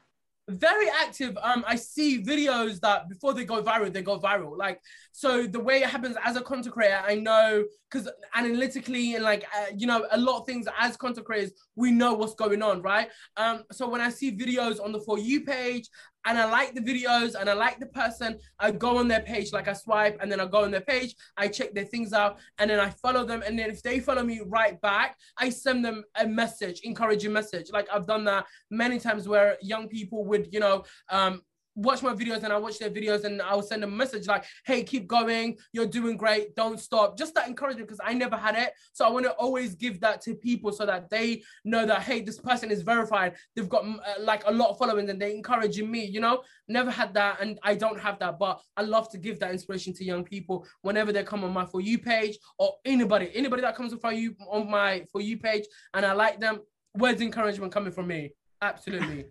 Very 0.50 0.90
active. 0.90 1.38
Um, 1.42 1.64
I 1.68 1.76
see 1.76 2.24
videos 2.24 2.80
that 2.82 3.08
before 3.10 3.34
they 3.34 3.46
go 3.46 3.62
viral, 3.64 3.92
they 3.92 4.02
go 4.02 4.20
viral. 4.20 4.58
Like, 4.58 4.82
so 5.12 5.46
the 5.46 5.60
way 5.60 5.82
it 5.82 5.90
happens 5.90 6.16
as 6.24 6.36
a 6.36 6.42
content 6.42 6.74
creator, 6.74 7.02
I 7.06 7.16
know 7.16 7.66
because 7.90 8.10
analytically 8.36 9.16
and 9.16 9.24
like, 9.24 9.46
uh, 9.56 9.66
you 9.76 9.88
know, 9.88 10.06
a 10.12 10.18
lot 10.18 10.40
of 10.40 10.46
things 10.46 10.68
as 10.80 10.96
content 10.98 11.26
creators, 11.26 11.54
we 11.76 11.92
know 11.92 12.14
what's 12.14 12.36
going 12.36 12.62
on, 12.62 12.82
right? 12.82 13.10
Um, 13.38 13.64
so 13.72 13.90
when 13.90 14.02
I 14.02 14.10
see 14.10 14.36
videos 14.36 14.84
on 14.84 14.92
the 14.92 15.00
For 15.00 15.18
You 15.18 15.42
page, 15.42 15.90
and 16.30 16.38
I 16.38 16.46
like 16.46 16.76
the 16.76 16.82
videos 16.82 17.34
and 17.34 17.50
I 17.50 17.54
like 17.54 17.80
the 17.80 17.88
person, 17.88 18.38
I 18.60 18.70
go 18.70 18.98
on 19.00 19.08
their 19.08 19.22
page, 19.22 19.52
like 19.52 19.68
I 19.68 19.74
swipe 19.74 20.20
and 20.22 20.32
then 20.32 20.40
I 20.40 20.46
go 20.46 20.64
on 20.64 20.70
their 20.70 20.82
page, 20.82 21.16
I 21.36 21.48
check 21.48 21.74
their 21.74 21.86
things 21.86 22.14
out, 22.14 22.38
and 22.60 22.70
then 22.70 22.80
I 22.80 22.92
follow 22.92 23.26
them. 23.26 23.42
And 23.44 23.58
then 23.58 23.72
if 23.72 23.82
they 23.82 24.00
follow 24.00 24.22
me 24.22 24.40
right 24.46 24.80
back, 24.80 25.18
I 25.38 25.50
send 25.50 25.84
them 25.84 26.04
a 26.16 26.28
message, 26.28 26.82
encouraging 26.84 27.34
message. 27.34 27.72
Like 27.74 27.88
I've 27.92 28.06
done 28.06 28.26
that 28.26 28.46
many 28.70 29.00
times 29.00 29.28
where 29.28 29.58
young 29.64 29.88
people 29.88 30.24
would, 30.26 30.54
you 30.54 30.60
know, 30.60 30.84
um, 31.10 31.42
watch 31.76 32.04
my 32.04 32.14
videos 32.14 32.44
and 32.44 32.52
I 32.52 32.58
watch 32.58 32.80
their 32.80 32.90
videos 32.90 33.24
and 33.24 33.42
I'll 33.42 33.62
send 33.62 33.84
them 33.84 33.94
a 33.94 33.96
message 33.96 34.28
like, 34.28 34.46
hey, 34.66 34.84
keep 34.84 35.08
going. 35.08 35.58
You're 35.72 35.86
doing 35.86 36.18
great. 36.18 36.56
Don't 36.56 36.80
stop. 36.80 37.18
Just 37.18 37.34
that 37.36 37.48
encouragement 37.48 37.88
because 37.88 38.02
I 38.04 38.14
never 38.14 38.36
had 38.36 38.56
it. 38.56 38.74
So 38.94 39.06
I 39.06 39.10
want 39.10 39.26
to 39.26 39.32
always 39.34 39.76
give 39.76 40.00
that 40.02 40.22
to 40.22 40.36
people 40.36 40.72
so 40.72 40.86
that 40.86 41.10
they 41.10 41.44
know 41.64 41.86
that, 41.86 42.02
hey, 42.02 42.22
this 42.22 42.40
person 42.40 42.72
is 42.72 42.82
verified. 42.82 43.36
They've 43.56 43.70
got 43.70 43.84
uh, 43.86 44.22
like 44.22 44.44
a 44.46 44.52
lot 44.52 44.70
of 44.70 44.78
following 44.78 45.10
and 45.10 45.22
they're 45.22 45.30
encouraging 45.30 45.90
me, 45.90 46.06
you 46.06 46.20
know? 46.20 46.44
Never 46.68 46.92
had 46.92 47.14
that 47.14 47.38
and 47.42 47.60
I 47.64 47.76
don't 47.76 48.00
have 48.00 48.20
that. 48.20 48.40
But 48.40 48.62
I 48.76 48.82
love 48.82 49.10
to 49.12 49.18
give 49.18 49.40
that 49.40 49.52
inspiration 49.52 49.94
to 49.94 50.04
young 50.04 50.24
people 50.24 50.68
whenever 50.82 51.12
they 51.12 51.24
come 51.24 51.44
on 51.44 51.54
my 51.54 51.66
For 51.66 51.82
You 51.82 52.00
page 52.00 52.38
or 52.58 52.76
anybody, 52.86 53.32
anybody 53.34 53.62
that 53.62 53.76
comes 53.76 53.94
on, 53.94 54.18
you, 54.18 54.36
on 54.50 54.70
my 54.70 55.06
For 55.12 55.22
You 55.22 55.38
page 55.38 55.66
and 55.94 56.06
I 56.06 56.14
like 56.14 56.40
them. 56.40 56.60
Where's 56.94 57.22
encouragement 57.22 57.72
coming 57.72 57.92
from 57.92 58.08
me? 58.08 58.32
Absolutely. 58.62 59.28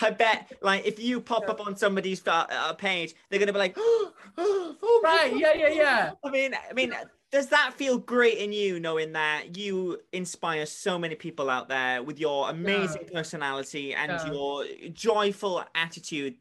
I 0.00 0.10
bet, 0.10 0.52
like, 0.62 0.86
if 0.86 0.98
you 0.98 1.20
pop 1.20 1.44
yeah. 1.44 1.52
up 1.52 1.66
on 1.66 1.76
somebody's 1.76 2.22
uh, 2.26 2.72
page, 2.74 3.14
they're 3.28 3.38
gonna 3.38 3.52
be 3.52 3.58
like, 3.58 3.74
oh, 3.76 4.12
oh 4.38 5.00
right, 5.04 5.30
God. 5.30 5.40
yeah, 5.40 5.54
yeah, 5.54 5.68
yeah. 5.68 6.10
I 6.24 6.30
mean, 6.30 6.54
I 6.54 6.72
mean, 6.72 6.94
does 7.32 7.48
that 7.48 7.74
feel 7.74 7.98
great 7.98 8.38
in 8.38 8.52
you, 8.52 8.80
knowing 8.80 9.12
that 9.12 9.56
you 9.56 9.98
inspire 10.12 10.66
so 10.66 10.98
many 10.98 11.14
people 11.14 11.50
out 11.50 11.68
there 11.68 12.02
with 12.02 12.18
your 12.18 12.50
amazing 12.50 13.02
yeah. 13.04 13.18
personality 13.18 13.94
and 13.94 14.12
yeah. 14.12 14.32
your 14.32 14.64
joyful 14.92 15.64
attitude? 15.74 16.36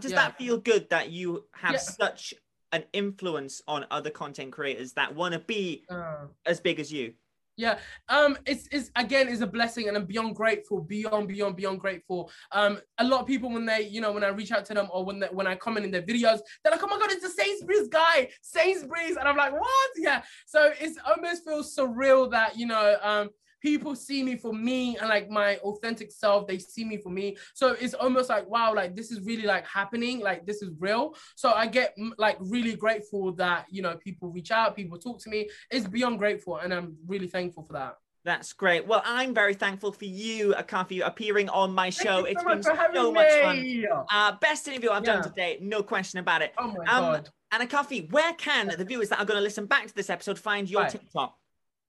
Does 0.00 0.12
that 0.12 0.36
feel 0.36 0.58
good 0.58 0.90
that 0.90 1.10
you 1.10 1.44
have 1.52 1.80
such 1.80 2.34
an 2.72 2.84
influence 2.92 3.62
on 3.68 3.86
other 3.90 4.10
content 4.10 4.52
creators 4.52 4.92
that 4.94 5.14
want 5.14 5.32
to 5.34 5.38
be 5.40 5.84
uh. 5.88 6.26
as 6.44 6.60
big 6.60 6.80
as 6.80 6.92
you? 6.92 7.14
Yeah, 7.56 7.78
um, 8.10 8.36
it's 8.44 8.68
it's 8.70 8.90
again 8.96 9.28
is 9.28 9.40
a 9.40 9.46
blessing, 9.46 9.88
and 9.88 9.96
I'm 9.96 10.04
beyond 10.04 10.36
grateful, 10.36 10.82
beyond 10.82 11.26
beyond 11.28 11.56
beyond 11.56 11.80
grateful. 11.80 12.30
Um, 12.52 12.78
a 12.98 13.04
lot 13.04 13.22
of 13.22 13.26
people 13.26 13.50
when 13.50 13.64
they, 13.64 13.80
you 13.80 14.02
know, 14.02 14.12
when 14.12 14.22
I 14.22 14.28
reach 14.28 14.52
out 14.52 14.66
to 14.66 14.74
them 14.74 14.88
or 14.92 15.04
when 15.06 15.20
they, 15.20 15.28
when 15.28 15.46
I 15.46 15.54
comment 15.54 15.86
in 15.86 15.90
their 15.90 16.02
videos, 16.02 16.40
they're 16.62 16.72
like, 16.72 16.82
"Oh 16.82 16.86
my 16.86 16.98
god, 16.98 17.10
it's 17.12 17.22
the 17.22 17.42
Sainsbury's 17.42 17.88
guy, 17.88 18.28
Sainsbury's," 18.42 19.16
and 19.16 19.26
I'm 19.26 19.38
like, 19.38 19.52
"What?" 19.52 19.90
Yeah, 19.96 20.22
so 20.44 20.70
it's 20.78 20.98
almost 21.06 21.44
feels 21.44 21.74
surreal 21.74 22.30
that 22.30 22.58
you 22.58 22.66
know, 22.66 22.96
um, 23.02 23.30
people 23.60 23.94
see 23.94 24.22
me 24.22 24.36
for 24.36 24.52
me 24.52 24.96
and 24.98 25.08
like 25.08 25.28
my 25.30 25.56
authentic 25.58 26.12
self 26.12 26.46
they 26.46 26.58
see 26.58 26.84
me 26.84 26.96
for 26.96 27.10
me 27.10 27.36
so 27.54 27.76
it's 27.80 27.94
almost 27.94 28.28
like 28.28 28.48
wow 28.48 28.74
like 28.74 28.94
this 28.94 29.10
is 29.10 29.20
really 29.22 29.44
like 29.44 29.66
happening 29.66 30.20
like 30.20 30.46
this 30.46 30.62
is 30.62 30.70
real 30.78 31.14
so 31.34 31.52
i 31.52 31.66
get 31.66 31.94
like 32.18 32.36
really 32.40 32.76
grateful 32.76 33.32
that 33.32 33.66
you 33.70 33.82
know 33.82 33.96
people 33.96 34.28
reach 34.28 34.50
out 34.50 34.76
people 34.76 34.98
talk 34.98 35.20
to 35.20 35.30
me 35.30 35.48
it's 35.70 35.86
beyond 35.86 36.18
grateful 36.18 36.56
and 36.58 36.72
i'm 36.72 36.96
really 37.06 37.28
thankful 37.28 37.64
for 37.64 37.72
that 37.72 37.94
that's 38.26 38.52
great. 38.52 38.88
Well, 38.88 39.02
I'm 39.04 39.32
very 39.32 39.54
thankful 39.54 39.92
for 39.92 40.04
you, 40.04 40.52
Akafi, 40.58 41.00
appearing 41.06 41.48
on 41.48 41.72
my 41.72 41.90
show. 41.90 42.24
Thank 42.24 42.30
it's 42.30 42.42
so 42.42 42.48
been 42.48 42.62
so 42.92 43.12
much 43.12 43.32
fun. 43.40 43.84
Uh, 44.10 44.32
best 44.40 44.66
interview 44.66 44.90
I've 44.90 45.04
yeah. 45.06 45.12
done 45.12 45.22
today, 45.22 45.58
no 45.62 45.84
question 45.84 46.18
about 46.18 46.42
it. 46.42 46.52
Oh 46.58 46.66
my 46.66 46.84
um, 46.92 47.02
god. 47.04 47.30
And 47.52 47.70
Akafi, 47.70 48.10
where 48.10 48.32
can 48.32 48.74
the 48.76 48.84
viewers 48.84 49.10
that 49.10 49.20
are 49.20 49.24
going 49.24 49.38
to 49.38 49.44
listen 49.44 49.66
back 49.66 49.86
to 49.86 49.94
this 49.94 50.10
episode 50.10 50.40
find 50.40 50.68
your 50.68 50.82
right. 50.82 50.90
TikTok? 50.90 51.36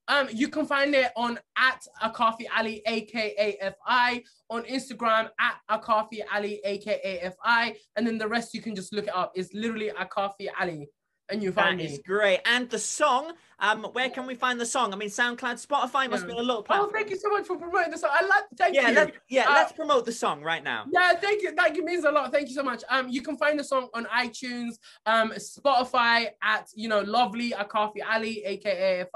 Um, 0.07 0.27
you 0.31 0.47
can 0.47 0.65
find 0.65 0.95
it 0.95 1.11
on 1.15 1.39
at 1.57 1.85
Akafi 2.01 2.45
Ali, 2.55 2.81
A-K-A-F-I, 2.87 4.23
on 4.49 4.63
Instagram 4.63 5.29
at 5.39 5.55
Akafi 5.69 6.21
Ali, 6.33 6.61
A-K-A-F-I, 6.63 7.75
and 7.95 8.07
then 8.07 8.17
the 8.17 8.27
rest 8.27 8.53
you 8.53 8.61
can 8.61 8.75
just 8.75 8.93
look 8.93 9.05
it 9.07 9.15
up. 9.15 9.33
It's 9.35 9.53
literally 9.53 9.91
Akafi 9.99 10.47
Ali 10.59 10.89
and 11.29 11.43
you 11.43 11.51
find 11.51 11.77
That 11.79 11.83
me. 11.83 11.91
is 11.91 11.99
great. 12.05 12.39
And 12.45 12.69
the 12.69 12.79
song, 12.79 13.33
um, 13.59 13.83
where 13.91 14.09
can 14.09 14.25
we 14.25 14.35
find 14.35 14.59
the 14.59 14.65
song? 14.65 14.93
I 14.93 14.95
mean, 14.95 15.09
SoundCloud, 15.09 15.65
Spotify 15.65 16.09
must 16.09 16.23
Yeah. 16.25 16.33
be 16.35 16.39
a 16.39 16.41
lot 16.43 16.65
Oh, 16.69 16.89
thank 16.89 17.09
you 17.09 17.17
so 17.17 17.27
much 17.29 17.45
for 17.45 17.57
promoting 17.57 17.91
the 17.91 17.97
song. 17.97 18.11
I 18.13 18.25
like. 18.25 18.43
Thank 18.57 18.75
yeah, 18.75 18.87
you. 18.89 18.95
let, 18.95 19.13
yeah, 19.27 19.49
Uh, 19.49 19.53
let's 19.55 19.73
promote 19.73 20.05
the 20.05 20.11
song 20.13 20.41
right 20.41 20.63
now. 20.63 20.85
Yeah, 20.89 21.13
thank 21.15 21.41
you. 21.43 21.53
That 21.53 21.75
means 21.75 22.05
a 22.05 22.11
lot. 22.11 22.31
Thank 22.31 22.47
you 22.47 22.55
so 22.55 22.63
much. 22.63 22.83
Um, 22.89 23.09
you 23.09 23.21
can 23.21 23.35
find 23.37 23.59
the 23.59 23.63
song 23.65 23.89
on 23.93 24.05
iTunes, 24.05 24.75
um, 25.05 25.31
Spotify 25.31 26.29
at 26.41 26.69
you 26.75 26.87
know 26.87 27.01
Lovely 27.01 27.51
Akafi 27.51 27.99
Ali, 28.09 28.45
aka 28.45 29.01
F 29.01 29.09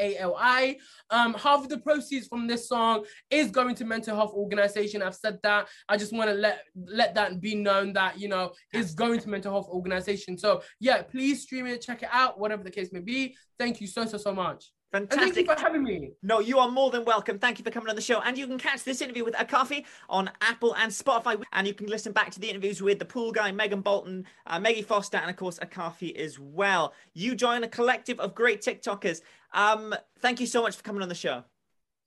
I 0.00 0.04
A 0.04 0.18
L 0.18 0.36
I. 0.38 0.76
Um, 1.10 1.34
half 1.34 1.62
of 1.62 1.68
the 1.68 1.78
proceeds 1.78 2.26
from 2.26 2.46
this 2.46 2.68
song 2.68 3.04
is 3.30 3.50
going 3.50 3.74
to 3.76 3.84
mental 3.84 4.16
health 4.16 4.32
organization. 4.32 5.02
I've 5.02 5.14
said 5.14 5.38
that. 5.42 5.68
I 5.88 5.96
just 5.96 6.12
want 6.12 6.30
to 6.30 6.34
let 6.34 6.64
let 6.74 7.14
that 7.14 7.40
be 7.40 7.54
known 7.54 7.92
that 7.94 8.18
you 8.18 8.28
know 8.28 8.52
is 8.72 8.94
going 8.94 9.20
to 9.20 9.28
mental 9.28 9.52
health 9.52 9.68
organization. 9.68 10.38
So 10.38 10.62
yeah, 10.80 11.02
please 11.02 11.42
stream 11.42 11.66
it, 11.66 11.80
check 11.80 12.02
it 12.02 12.08
out, 12.12 12.38
whatever 12.38 12.62
the 12.62 12.70
case 12.70 12.92
may 12.92 13.00
be. 13.00 13.36
Thank 13.58 13.80
you 13.80 13.86
so 13.86 14.04
so 14.06 14.16
so 14.16 14.32
much. 14.32 14.72
And 14.92 15.08
thank 15.08 15.36
you 15.36 15.44
Fantastic. 15.44 15.58
for 15.58 15.64
having 15.64 15.84
me. 15.84 16.10
No, 16.20 16.40
you 16.40 16.58
are 16.58 16.68
more 16.68 16.90
than 16.90 17.04
welcome. 17.04 17.38
Thank 17.38 17.60
you 17.60 17.64
for 17.64 17.70
coming 17.70 17.88
on 17.88 17.94
the 17.94 18.02
show. 18.02 18.20
And 18.22 18.36
you 18.36 18.48
can 18.48 18.58
catch 18.58 18.82
this 18.82 19.00
interview 19.00 19.24
with 19.24 19.34
Akafi 19.34 19.84
on 20.08 20.28
Apple 20.40 20.74
and 20.74 20.90
Spotify. 20.90 21.40
And 21.52 21.64
you 21.64 21.74
can 21.74 21.86
listen 21.86 22.12
back 22.12 22.32
to 22.32 22.40
the 22.40 22.50
interviews 22.50 22.82
with 22.82 22.98
the 22.98 23.04
pool 23.04 23.30
guy, 23.30 23.52
Megan 23.52 23.82
Bolton, 23.82 24.24
uh, 24.48 24.58
Maggie 24.58 24.82
Foster, 24.82 25.18
and 25.18 25.30
of 25.30 25.36
course, 25.36 25.60
Akafi 25.60 26.16
as 26.16 26.40
well. 26.40 26.92
You 27.14 27.36
join 27.36 27.62
a 27.62 27.68
collective 27.68 28.18
of 28.18 28.34
great 28.34 28.62
TikTokers. 28.62 29.20
Um, 29.52 29.94
thank 30.20 30.40
you 30.40 30.46
so 30.46 30.62
much 30.62 30.76
for 30.76 30.82
coming 30.82 31.02
on 31.02 31.08
the 31.08 31.14
show. 31.14 31.44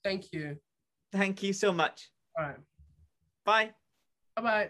Thank 0.03 0.33
you. 0.33 0.57
Thank 1.11 1.43
you 1.43 1.53
so 1.53 1.71
much. 1.71 2.09
All 2.37 2.45
right. 2.45 2.57
Bye. 3.45 3.69
Bye 4.35 4.41
bye. 4.41 4.69